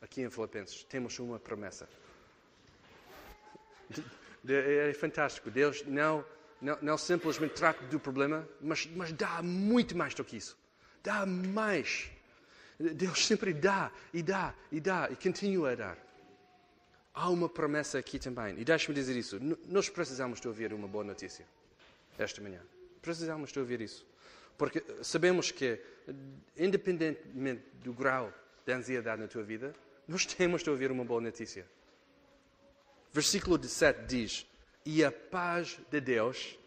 Aqui 0.03 0.21
em 0.21 0.29
Filipenses 0.29 0.83
temos 0.83 1.17
uma 1.21 1.39
promessa. 1.39 1.89
É 4.49 4.93
fantástico. 4.95 5.49
Deus 5.49 5.85
não, 5.87 6.25
não, 6.61 6.77
não 6.83 6.99
simplesmente 6.99 7.55
trata 7.55 7.85
do 7.85 8.01
problema, 8.01 8.49
mas, 8.61 8.85
mas 8.87 9.13
dá 9.13 9.41
muito 9.45 9.97
mais 9.97 10.13
do 10.13 10.25
que 10.25 10.39
isso. 10.39 10.64
Dá 11.05 11.27
mais. 11.27 12.11
Deus 12.81 13.27
sempre 13.27 13.53
dá 13.53 13.93
e 14.13 14.23
dá 14.23 14.55
e 14.73 14.81
dá 14.81 15.09
e 15.11 15.15
continua 15.15 15.73
a 15.73 15.75
dar. 15.75 15.99
Há 17.13 17.29
uma 17.29 17.49
promessa 17.49 17.99
aqui 17.99 18.19
também. 18.19 18.59
E 18.59 18.65
deixe-me 18.65 18.95
dizer 18.95 19.15
isso. 19.17 19.39
Nós 19.67 19.89
precisamos 19.89 20.41
de 20.41 20.49
ouvir 20.49 20.73
uma 20.73 20.89
boa 20.89 21.05
notícia 21.05 21.47
esta 22.19 22.41
manhã. 22.41 22.61
Precisamos 23.03 23.53
de 23.53 23.61
ouvir 23.61 23.81
isso. 23.81 24.05
Porque 24.57 24.83
sabemos 25.03 25.51
que, 25.51 25.81
independentemente 26.57 27.63
do 27.83 27.93
grau 27.93 28.33
de 28.67 28.73
ansiedade 28.73 29.21
na 29.21 29.29
tua 29.29 29.43
vida, 29.43 29.75
nós 30.09 30.25
temos 30.25 30.63
de 30.63 30.71
ouvir 30.71 30.91
uma 30.91 31.05
boa 31.05 31.21
notícia. 31.21 31.67
Versículo 33.13 33.59
17 33.59 34.07
diz: 34.07 34.47
E 34.85 35.05
a 35.05 35.13
paz 35.13 35.79
de 35.91 36.01
Deus, 36.01 36.59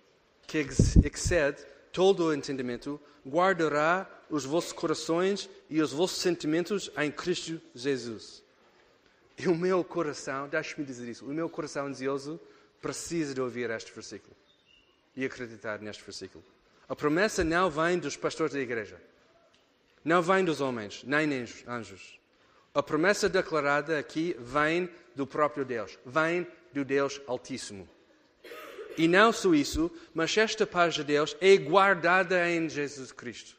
que 0.46 0.60
excede 1.04 1.66
todo 1.98 2.26
o 2.26 2.34
entendimento, 2.34 3.02
guardará 3.26 4.08
os 4.30 4.46
vossos 4.46 4.72
corações 4.72 5.50
e 5.68 5.82
os 5.82 5.92
vossos 5.92 6.20
sentimentos 6.20 6.92
em 6.96 7.12
Cristo 7.12 7.60
Jesus. 7.74 8.44
E 9.36 9.48
o 9.48 9.56
meu 9.56 9.84
coração, 9.84 10.48
deixe-me 10.48 10.86
dizer 10.86 11.10
isso, 11.10 11.26
o 11.26 11.34
meu 11.34 11.50
coração 11.50 11.88
ansioso 11.88 12.40
precisa 12.80 13.34
de 13.34 13.42
ouvir 13.42 13.72
este 13.72 13.92
versículo 13.92 14.36
e 15.16 15.26
acreditar 15.26 15.80
neste 15.80 16.04
versículo. 16.04 16.44
A 16.88 16.96
promessa 16.96 17.44
não 17.44 17.68
vem 17.68 17.98
dos 17.98 18.16
pastores 18.16 18.54
da 18.54 18.60
igreja, 18.60 19.02
não 20.06 20.22
vem 20.22 20.46
dos 20.46 20.62
homens, 20.62 21.04
nem 21.04 21.28
anjos. 21.66 22.20
A 22.76 22.84
promessa 22.84 23.28
declarada 23.28 23.98
aqui 23.98 24.36
vem 24.38 24.88
do 25.16 25.26
próprio 25.26 25.66
Deus, 25.66 25.98
vem 26.06 26.46
do 26.72 26.86
Deus 26.86 27.20
Altíssimo. 27.26 27.90
E 28.98 29.08
não 29.08 29.32
só 29.32 29.54
isso, 29.54 29.92
mas 30.14 30.36
esta 30.36 30.66
paz 30.66 30.96
de 30.96 31.04
Deus 31.04 31.38
é 31.40 31.56
guardada 31.56 32.50
em 32.50 32.68
Jesus 32.68 33.12
Cristo. 33.12 33.56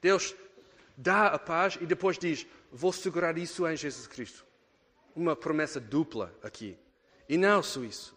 Deus 0.00 0.34
dá 0.96 1.26
a 1.28 1.38
paz 1.38 1.76
e 1.80 1.86
depois 1.86 2.18
diz: 2.18 2.46
Vou 2.72 2.92
segurar 2.92 3.36
isso 3.36 3.68
em 3.68 3.76
Jesus 3.76 4.06
Cristo. 4.06 4.44
Uma 5.14 5.36
promessa 5.36 5.78
dupla 5.78 6.34
aqui. 6.42 6.78
E 7.28 7.36
não 7.36 7.62
só 7.62 7.84
isso. 7.84 8.16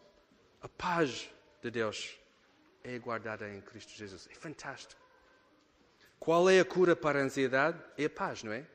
A 0.62 0.70
paz 0.70 1.30
de 1.62 1.70
Deus 1.70 2.18
é 2.82 2.98
guardada 2.98 3.50
em 3.50 3.60
Cristo 3.60 3.92
Jesus. 3.94 4.30
É 4.32 4.36
fantástico. 4.36 5.02
Qual 6.18 6.50
é 6.50 6.62
a 6.62 6.66
cura 6.66 6.96
para 6.96 7.20
a 7.20 7.24
ansiedade? 7.24 7.78
É 7.98 8.06
a 8.06 8.10
paz, 8.10 8.42
não 8.42 8.54
é? 8.54 8.66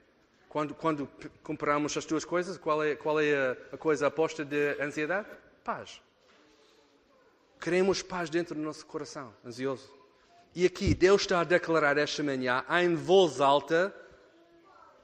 Quando, 0.49 0.75
quando 0.75 1.09
comparamos 1.43 1.97
as 1.97 2.05
duas 2.05 2.25
coisas, 2.25 2.59
qual 2.59 2.83
é, 2.83 2.95
qual 2.95 3.19
é 3.19 3.35
a, 3.35 3.57
a 3.73 3.79
coisa 3.79 4.09
aposta 4.09 4.45
de 4.45 4.77
ansiedade? 4.81 5.29
Paz. 5.65 6.03
Queremos 7.61 8.03
paz 8.03 8.31
dentro 8.31 8.55
do 8.55 8.61
nosso 8.61 8.87
coração, 8.87 9.35
ansioso. 9.45 9.93
E 10.55 10.65
aqui 10.65 10.95
Deus 10.95 11.23
está 11.23 11.41
a 11.41 11.45
declarar 11.45 11.99
esta 11.99 12.23
manhã, 12.23 12.65
em 12.83 12.95
voz 12.95 13.41
alta, 13.41 13.95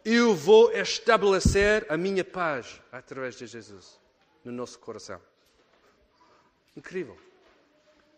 eu 0.04 0.34
vou 0.34 0.72
estabelecer 0.72 1.84
a 1.88 1.96
minha 1.96 2.24
paz 2.24 2.80
através 2.90 3.36
de 3.36 3.46
Jesus 3.46 4.00
no 4.44 4.52
nosso 4.52 4.78
coração. 4.78 5.20
Incrível. 6.76 7.16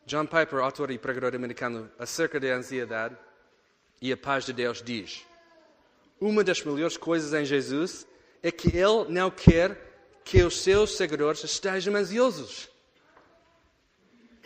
John 0.07 0.27
Piper, 0.27 0.61
autor 0.61 0.91
e 0.91 0.99
pregador 0.99 1.35
americano, 1.35 1.91
acerca 1.99 2.39
da 2.39 2.49
ansiedade 2.49 3.17
e 4.01 4.13
a 4.13 4.17
paz 4.17 4.45
de 4.45 4.53
Deus, 4.53 4.83
diz: 4.83 5.25
Uma 6.21 6.45
das 6.45 6.63
melhores 6.63 6.97
coisas 6.97 7.35
em 7.35 7.45
Jesus 7.45 8.07
é 8.43 8.51
que 8.51 8.69
ele 8.69 9.07
não 9.09 9.31
quer 9.31 10.21
que 10.25 10.43
os 10.43 10.61
seus 10.61 10.97
seguidores 10.97 11.43
estejam 11.43 11.95
ansiosos. 11.95 12.71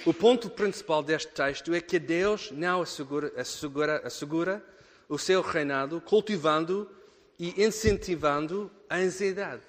O 0.04 0.12
ponto 0.12 0.50
principal 0.50 1.02
deste 1.02 1.32
texto 1.32 1.72
é 1.72 1.80
que 1.80 1.98
Deus 1.98 2.50
não 2.50 2.82
assegura, 2.82 3.32
assegura, 3.36 4.02
assegura 4.04 4.64
o 5.08 5.18
seu 5.18 5.40
reinado 5.42 6.00
cultivando 6.00 6.90
e 7.38 7.62
incentivando 7.62 8.70
a 8.88 8.96
ansiedade. 8.96 9.62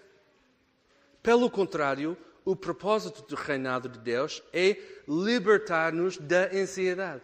Pelo 1.22 1.50
contrário, 1.50 2.18
o 2.44 2.56
propósito 2.56 3.22
do 3.24 3.36
reinado 3.36 3.88
de 3.88 4.00
Deus 4.00 4.44
é 4.52 4.78
libertar-nos 5.08 6.18
da 6.18 6.50
ansiedade. 6.52 7.22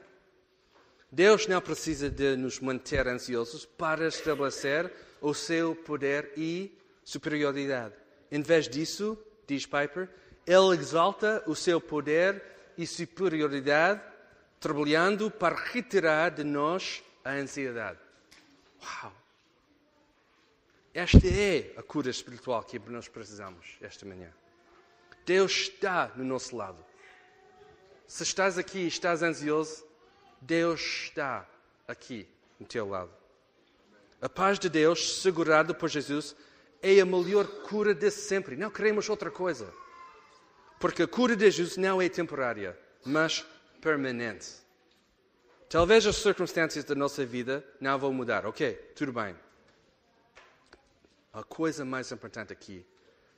Deus 1.12 1.48
não 1.48 1.60
precisa 1.60 2.10
de 2.10 2.36
nos 2.36 2.60
manter 2.60 3.08
ansiosos 3.08 3.66
para 3.66 4.08
estabelecer 4.08 4.92
o 5.20 5.34
seu 5.34 5.76
poder 5.76 6.32
e 6.38 6.72
superioridade. 7.04 7.96
Em 8.32 8.42
vez 8.42 8.70
disso, 8.70 9.18
diz 9.48 9.66
Piper, 9.66 10.08
ele 10.46 10.78
exalta 10.80 11.44
o 11.48 11.56
seu 11.56 11.82
poder 11.82 12.42
e 12.80 12.88
superioridade, 12.88 14.02
trabalhando 14.58 15.30
para 15.30 15.54
retirar 15.54 16.32
de 16.32 16.46
nós 16.46 17.04
a 17.26 17.32
ansiedade. 17.32 18.00
Uau! 18.82 19.14
Esta 20.94 21.28
é 21.28 21.74
a 21.76 21.84
cura 21.84 22.10
espiritual 22.10 22.64
que 22.64 22.80
nós 22.80 23.10
precisamos 23.10 23.76
esta 23.82 24.06
manhã. 24.06 24.32
Deus 25.26 25.52
está 25.52 26.14
no 26.16 26.24
nosso 26.24 26.56
lado. 26.56 26.78
Se 28.08 28.24
estás 28.24 28.58
aqui 28.58 28.80
e 28.80 28.88
estás 28.88 29.22
ansioso, 29.22 29.86
Deus 30.40 30.80
está 30.80 31.46
aqui 31.86 32.26
no 32.58 32.66
teu 32.66 32.88
lado. 32.88 33.12
A 34.22 34.30
paz 34.30 34.58
de 34.58 34.70
Deus, 34.70 35.22
segurada 35.22 35.74
por 35.74 35.90
Jesus, 35.90 36.34
é 36.82 37.02
a 37.02 37.06
melhor 37.06 37.46
cura 37.64 37.94
de 37.94 38.10
sempre. 38.10 38.56
Não 38.56 38.72
queremos 38.72 39.10
outra 39.10 39.30
coisa. 39.30 39.70
Porque 40.80 41.04
a 41.04 41.08
cura 41.08 41.36
de 41.36 41.52
Jesus 41.52 41.78
não 41.78 42.02
é 42.02 42.08
temporária, 42.08 42.78
mas 43.06 43.46
permanente. 43.82 44.48
Talvez 45.68 46.06
as 46.08 46.16
circunstâncias 46.16 46.86
da 46.86 46.96
nossa 46.96 47.26
vida 47.26 47.64
não 47.80 48.00
vão 48.00 48.14
mudar. 48.14 48.46
Ok, 48.46 48.74
tudo 48.96 49.14
bem. 49.14 49.36
A 51.32 51.44
coisa 51.44 51.86
mais 51.86 52.12
importante 52.12 52.52
aqui 52.54 52.86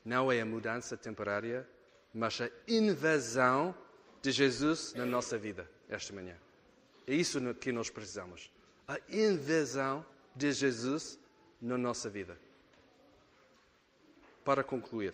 não 0.06 0.32
é 0.32 0.40
a 0.40 0.46
mudança 0.46 0.96
temporária, 0.96 1.68
mas 2.14 2.40
a 2.40 2.50
invasão 2.68 3.76
de 4.22 4.32
Jesus 4.32 4.94
na 4.94 5.06
nossa 5.06 5.38
vida 5.38 5.70
esta 5.90 6.14
manhã. 6.14 6.36
É 7.06 7.14
isso 7.14 7.40
que 7.56 7.72
nós 7.72 7.90
precisamos. 7.90 8.52
A 8.88 8.98
invasão 9.10 10.06
de 10.36 10.52
Jesus 10.52 11.20
na 11.62 11.78
nossa 11.78 12.10
vida. 12.10 12.38
Para 14.44 14.64
concluir, 14.64 15.14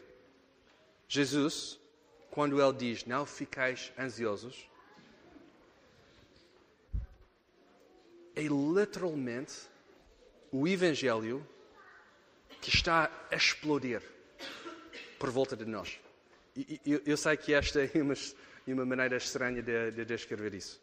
Jesus, 1.08 1.80
quando 2.38 2.62
ele 2.62 2.74
diz 2.74 3.04
não 3.04 3.26
ficais 3.26 3.92
ansiosos, 3.98 4.70
é 8.36 8.44
literalmente 8.44 9.56
o 10.52 10.68
Evangelho 10.68 11.44
que 12.62 12.70
está 12.70 13.10
a 13.32 13.36
explodir 13.36 14.04
por 15.18 15.32
volta 15.32 15.58
de 15.58 15.66
nós. 15.66 16.00
Eu, 16.86 17.02
eu 17.08 17.18
sei 17.18 17.36
que 17.38 17.56
esta 17.56 17.84
é 17.84 17.90
uma, 18.04 18.14
uma 18.68 18.86
maneira 18.86 19.18
estranha 19.18 19.64
de, 19.64 19.90
de 19.90 20.06
descrever 20.06 20.54
isso. 20.54 20.80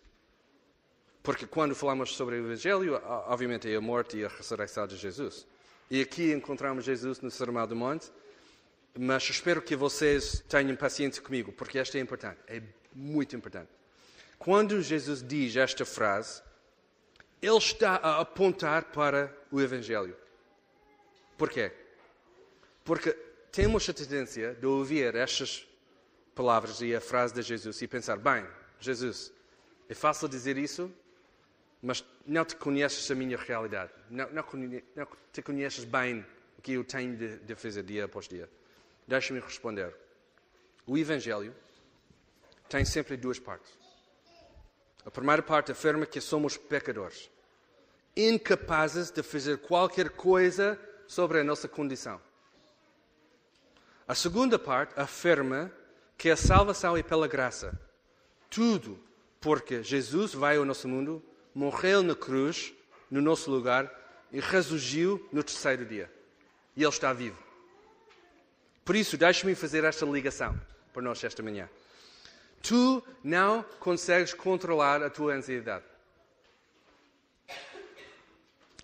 Porque 1.22 1.46
quando 1.46 1.72
falamos 1.76 2.16
sobre 2.16 2.34
o 2.34 2.46
Evangelho, 2.46 3.00
obviamente 3.28 3.72
é 3.72 3.76
a 3.76 3.80
morte 3.80 4.16
e 4.16 4.24
a 4.24 4.28
ressurreição 4.28 4.88
de 4.88 4.96
Jesus. 4.96 5.46
E 5.88 6.00
aqui 6.00 6.32
encontramos 6.32 6.84
Jesus 6.84 7.20
no 7.20 7.30
Sermão 7.30 7.64
do 7.64 7.76
Monte, 7.76 8.10
mas 8.98 9.24
espero 9.24 9.61
que 9.61 9.74
vocês 9.74 10.44
tenham 10.48 10.76
paciência 10.76 11.20
comigo, 11.20 11.52
porque 11.52 11.78
esta 11.78 11.98
é 11.98 12.00
importante, 12.00 12.38
é 12.46 12.62
muito 12.94 13.35
importante. 13.35 13.70
Quando 14.38 14.80
Jesus 14.80 15.22
diz 15.22 15.57
esta 15.57 15.85
frase, 15.85 16.42
ele 17.42 17.57
está 17.57 17.96
a 17.96 18.20
apontar 18.20 18.85
para 18.85 19.37
o 19.50 19.61
Evangelho. 19.61 20.16
Porquê? 21.37 21.72
Porque 22.85 23.12
temos 23.50 23.88
a 23.88 23.92
tendência 23.92 24.54
de 24.54 24.66
ouvir 24.66 25.14
estas 25.14 25.66
palavras 26.35 26.80
e 26.80 26.94
a 26.94 27.00
frase 27.00 27.35
de 27.35 27.42
Jesus 27.42 27.80
e 27.83 27.88
pensar: 27.88 28.16
bem, 28.16 28.46
Jesus, 28.78 29.33
é 29.88 29.94
fácil 29.94 30.28
dizer 30.28 30.57
isso, 30.57 30.92
mas 31.83 32.04
não 32.26 32.44
te 32.44 32.57
conheces 32.57 33.11
a 33.11 33.14
minha 33.14 33.37
realidade. 33.37 33.92
Não, 34.09 34.30
não, 34.30 34.44
não 34.94 35.09
te 35.33 35.42
conheces 35.42 35.85
bem 35.85 36.24
o 36.59 36.62
que 36.62 36.72
eu 36.72 36.85
tenho 36.85 37.16
de, 37.16 37.38
de 37.38 37.54
fazer 37.54 37.83
dia 37.83 38.04
após 38.04 38.28
dia. 38.28 38.48
Deixa-me 39.06 39.40
responder. 39.40 39.94
O 40.86 40.96
Evangelho 40.96 41.54
tem 42.68 42.84
sempre 42.84 43.16
duas 43.16 43.38
partes. 43.38 43.72
A 45.04 45.10
primeira 45.10 45.42
parte 45.42 45.72
afirma 45.72 46.06
que 46.06 46.20
somos 46.20 46.56
pecadores, 46.56 47.30
incapazes 48.16 49.10
de 49.10 49.22
fazer 49.22 49.58
qualquer 49.58 50.10
coisa 50.10 50.78
sobre 51.06 51.40
a 51.40 51.44
nossa 51.44 51.68
condição. 51.68 52.20
A 54.08 54.14
segunda 54.14 54.58
parte 54.58 54.98
afirma 54.98 55.70
que 56.16 56.30
a 56.30 56.36
salvação 56.36 56.96
é 56.96 57.02
pela 57.02 57.28
graça. 57.28 57.78
Tudo 58.48 58.98
porque 59.40 59.82
Jesus 59.82 60.32
vai 60.32 60.56
ao 60.56 60.64
nosso 60.64 60.88
mundo, 60.88 61.22
morreu 61.54 62.02
na 62.02 62.14
cruz, 62.14 62.72
no 63.10 63.20
nosso 63.20 63.50
lugar, 63.50 63.92
e 64.32 64.40
ressurgiu 64.40 65.28
no 65.30 65.42
terceiro 65.42 65.84
dia. 65.84 66.10
E 66.74 66.82
Ele 66.82 66.88
está 66.90 67.12
vivo. 67.12 67.43
Por 68.85 68.94
isso, 68.94 69.16
deixe-me 69.16 69.55
fazer 69.55 69.85
esta 69.85 70.05
ligação 70.05 70.61
para 70.92 71.03
nós 71.03 71.23
esta 71.25 71.42
manhã. 71.42 71.68
Tu 72.62 73.03
não 73.23 73.62
consegues 73.81 74.33
controlar 74.33 75.03
a 75.03 75.11
tua 75.11 75.35
ansiedade. 75.35 75.85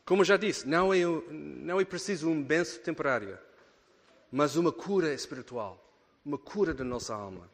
Como 0.05 0.25
já 0.25 0.37
disse, 0.37 0.67
não 0.67 0.93
é, 0.93 1.05
não 1.31 1.81
é 1.81 1.85
preciso 1.85 2.29
um 2.29 2.43
benço 2.43 2.81
temporário, 2.81 3.39
mas 4.31 4.57
uma 4.57 4.73
cura 4.73 5.15
espiritual, 5.15 5.81
uma 6.25 6.37
cura 6.37 6.75
da 6.75 6.83
nossa 6.83 7.15
alma. 7.15 7.49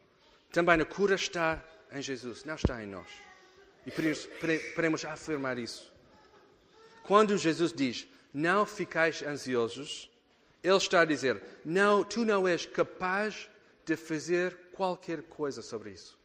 Também 0.51 0.81
a 0.81 0.85
cura 0.85 1.15
está 1.15 1.63
em 1.91 2.01
Jesus, 2.01 2.43
não 2.43 2.55
está 2.55 2.83
em 2.83 2.87
nós. 2.87 3.07
E 3.85 3.91
queremos 3.91 5.05
afirmar 5.05 5.57
isso. 5.57 5.93
Quando 7.03 7.37
Jesus 7.37 7.71
diz, 7.71 8.07
não 8.33 8.65
ficais 8.65 9.21
ansiosos, 9.21 10.09
Ele 10.63 10.77
está 10.77 11.01
a 11.01 11.05
dizer, 11.05 11.41
não, 11.63 12.03
tu 12.03 12.25
não 12.25 12.47
és 12.47 12.65
capaz 12.65 13.49
de 13.85 13.95
fazer 13.95 14.55
qualquer 14.73 15.23
coisa 15.23 15.61
sobre 15.61 15.91
isso. 15.91 16.17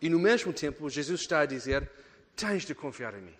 E 0.00 0.08
no 0.08 0.18
mesmo 0.18 0.52
tempo, 0.52 0.88
Jesus 0.88 1.20
está 1.20 1.40
a 1.40 1.46
dizer: 1.46 1.88
tens 2.34 2.64
de 2.64 2.74
confiar 2.74 3.14
em 3.14 3.22
mim. 3.22 3.36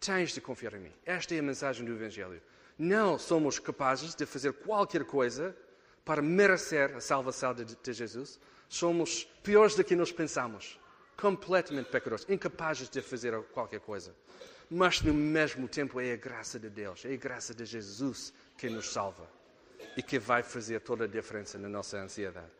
Tens 0.00 0.32
de 0.32 0.40
confiar 0.40 0.74
em 0.74 0.80
mim. 0.80 0.92
Esta 1.04 1.34
é 1.34 1.38
a 1.38 1.42
mensagem 1.42 1.84
do 1.84 1.92
Evangelho. 1.92 2.40
Não 2.78 3.18
somos 3.18 3.58
capazes 3.58 4.14
de 4.14 4.24
fazer 4.24 4.52
qualquer 4.54 5.04
coisa 5.04 5.54
para 6.04 6.22
merecer 6.22 6.96
a 6.96 7.00
salvação 7.00 7.52
de, 7.52 7.64
de 7.64 7.92
Jesus. 7.92 8.40
Somos 8.68 9.24
piores 9.42 9.74
do 9.74 9.84
que 9.84 9.94
nós 9.94 10.10
pensamos. 10.10 10.80
Completamente 11.18 11.90
pecadores, 11.90 12.24
incapazes 12.30 12.88
de 12.88 13.02
fazer 13.02 13.38
qualquer 13.52 13.80
coisa. 13.80 14.14
Mas 14.70 15.02
no 15.02 15.12
mesmo 15.12 15.68
tempo 15.68 16.00
é 16.00 16.12
a 16.12 16.16
graça 16.16 16.58
de 16.58 16.70
Deus, 16.70 17.04
é 17.04 17.12
a 17.12 17.16
graça 17.16 17.52
de 17.52 17.66
Jesus 17.66 18.32
que 18.60 18.68
nos 18.68 18.92
salva 18.92 19.26
e 19.96 20.02
que 20.02 20.18
vai 20.18 20.42
fazer 20.42 20.80
toda 20.80 21.04
a 21.04 21.08
diferença 21.08 21.56
na 21.56 21.68
nossa 21.68 21.96
ansiedade. 21.96 22.52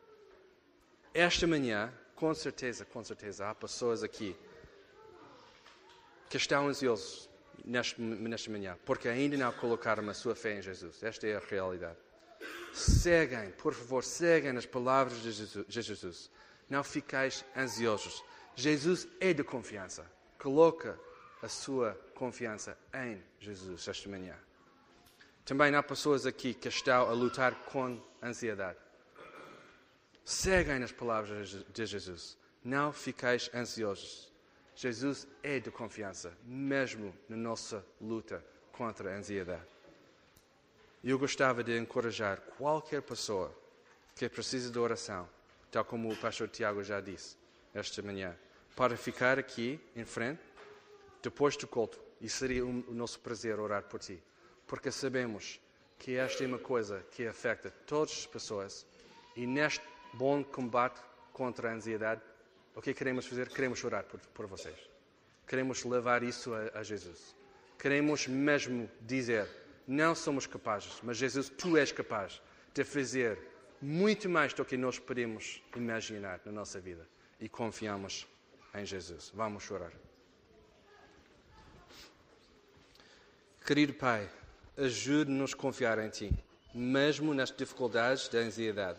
Esta 1.13 1.47
manhã 1.47 1.93
com 2.17 2.35
certeza, 2.35 2.87
com 2.87 3.05
certeza, 3.05 3.49
há 3.49 3.55
pessoas 3.55 4.03
aqui 4.03 4.35
que 6.31 6.39
estão 6.39 6.69
ansiosos 6.69 7.29
nesta 7.65 8.51
manhã, 8.51 8.79
porque 8.87 9.09
ainda 9.09 9.37
não 9.37 9.53
colocaram 9.53 10.09
a 10.09 10.15
sua 10.15 10.35
fé 10.35 10.59
em 10.59 10.63
Jesus. 10.63 11.03
Esta 11.03 11.27
é 11.27 11.37
a 11.37 11.41
realidade. 11.41 11.99
Seguem, 12.73 13.51
por 13.53 13.75
favor, 13.75 14.03
seguem 14.03 14.57
as 14.57 14.65
palavras 14.65 15.21
de 15.21 15.33
Jesus. 15.69 16.31
Não 16.69 16.83
fiqueis 16.83 17.45
ansiosos. 17.55 18.25
Jesus 18.57 19.07
é 19.21 19.35
de 19.35 19.45
confiança. 19.45 20.11
Coloca 20.39 20.99
a 21.43 21.49
sua 21.49 21.93
confiança 22.15 22.77
em 22.95 23.23
Jesus 23.39 23.87
esta 23.87 24.09
manhã. 24.09 24.37
Também 25.51 25.75
há 25.75 25.83
pessoas 25.83 26.27
aqui 26.27 26.55
que 26.55 26.69
estão 26.69 27.09
a 27.09 27.13
lutar 27.13 27.53
com 27.65 28.01
ansiedade. 28.23 28.79
Seguem 30.25 30.79
nas 30.79 30.93
palavras 30.93 31.67
de 31.73 31.87
Jesus. 31.87 32.39
Não 32.63 32.93
fiqueis 32.93 33.51
ansiosos. 33.53 34.33
Jesus 34.77 35.27
é 35.43 35.59
de 35.59 35.69
confiança, 35.73 36.33
mesmo 36.45 37.13
na 37.29 37.37
nossa 37.37 37.85
luta 38.01 38.45
contra 38.71 39.13
a 39.13 39.19
ansiedade. 39.19 39.67
Eu 41.03 41.19
gostava 41.19 41.65
de 41.65 41.77
encorajar 41.77 42.41
qualquer 42.57 43.03
pessoa 43.03 43.53
que 44.15 44.29
precisa 44.29 44.71
de 44.71 44.79
oração, 44.79 45.29
tal 45.69 45.85
como 45.85 46.13
o 46.13 46.17
pastor 46.17 46.47
Tiago 46.49 46.85
já 46.85 47.01
disse 47.01 47.37
esta 47.75 48.01
manhã, 48.03 48.39
para 48.77 48.97
ficar 48.97 49.37
aqui 49.37 49.81
em 49.97 50.05
frente, 50.05 50.43
depois 51.21 51.57
do 51.57 51.67
culto, 51.67 52.01
e 52.21 52.29
seria 52.29 52.65
o 52.65 52.95
nosso 52.95 53.19
prazer 53.19 53.59
orar 53.59 53.83
por 53.83 53.99
ti, 53.99 54.23
porque 54.71 54.93
sabemos 54.93 55.61
que 55.99 56.15
esta 56.15 56.45
é 56.45 56.47
uma 56.47 56.57
coisa 56.57 57.05
que 57.11 57.27
afeta 57.27 57.73
todas 57.89 58.13
as 58.13 58.27
pessoas 58.27 58.87
e 59.35 59.45
neste 59.45 59.85
bom 60.13 60.45
combate 60.45 61.01
contra 61.33 61.69
a 61.69 61.75
ansiedade, 61.75 62.21
o 62.77 62.81
que 62.81 62.95
queremos 62.95 63.27
fazer? 63.27 63.49
Queremos 63.49 63.81
chorar 63.81 64.05
por, 64.05 64.21
por 64.33 64.47
vocês. 64.47 64.79
Queremos 65.45 65.85
levar 65.85 66.23
isso 66.23 66.55
a, 66.55 66.79
a 66.79 66.83
Jesus. 66.85 67.35
Queremos 67.77 68.29
mesmo 68.29 68.89
dizer: 69.01 69.49
não 69.89 70.15
somos 70.15 70.47
capazes, 70.47 71.01
mas 71.03 71.17
Jesus, 71.17 71.49
tu 71.49 71.77
és 71.77 71.91
capaz 71.91 72.41
de 72.73 72.85
fazer 72.85 73.37
muito 73.83 74.29
mais 74.29 74.55
do 74.55 74.65
que 74.65 74.77
nós 74.77 75.01
podemos 75.01 75.61
imaginar 75.75 76.41
na 76.45 76.53
nossa 76.53 76.79
vida. 76.79 77.09
E 77.41 77.49
confiamos 77.49 78.25
em 78.73 78.87
Jesus. 78.87 79.33
Vamos 79.35 79.65
chorar. 79.65 79.91
Querido 83.67 83.95
Pai, 83.95 84.29
ajude-nos 84.81 85.55
a 85.55 85.57
confiar 85.57 85.99
em 85.99 86.09
Ti, 86.09 86.33
mesmo 86.75 87.35
nas 87.35 87.51
dificuldades 87.51 88.29
da 88.29 88.39
ansiedade. 88.39 88.99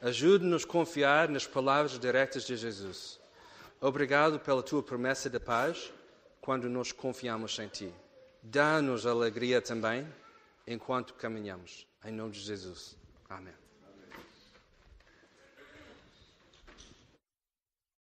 Ajude-nos 0.00 0.64
a 0.64 0.66
confiar 0.66 1.28
nas 1.28 1.46
palavras 1.46 1.98
diretas 1.98 2.44
de 2.44 2.56
Jesus. 2.56 3.20
Obrigado 3.80 4.38
pela 4.38 4.62
tua 4.62 4.82
promessa 4.82 5.28
de 5.28 5.38
paz 5.38 5.92
quando 6.40 6.68
nos 6.68 6.92
confiamos 6.92 7.58
em 7.58 7.68
ti. 7.68 7.92
Dá-nos 8.42 9.06
alegria 9.06 9.60
também 9.60 10.06
enquanto 10.66 11.14
caminhamos. 11.14 11.86
Em 12.04 12.12
nome 12.12 12.32
de 12.32 12.40
Jesus. 12.40 12.96
Amém. 13.28 13.59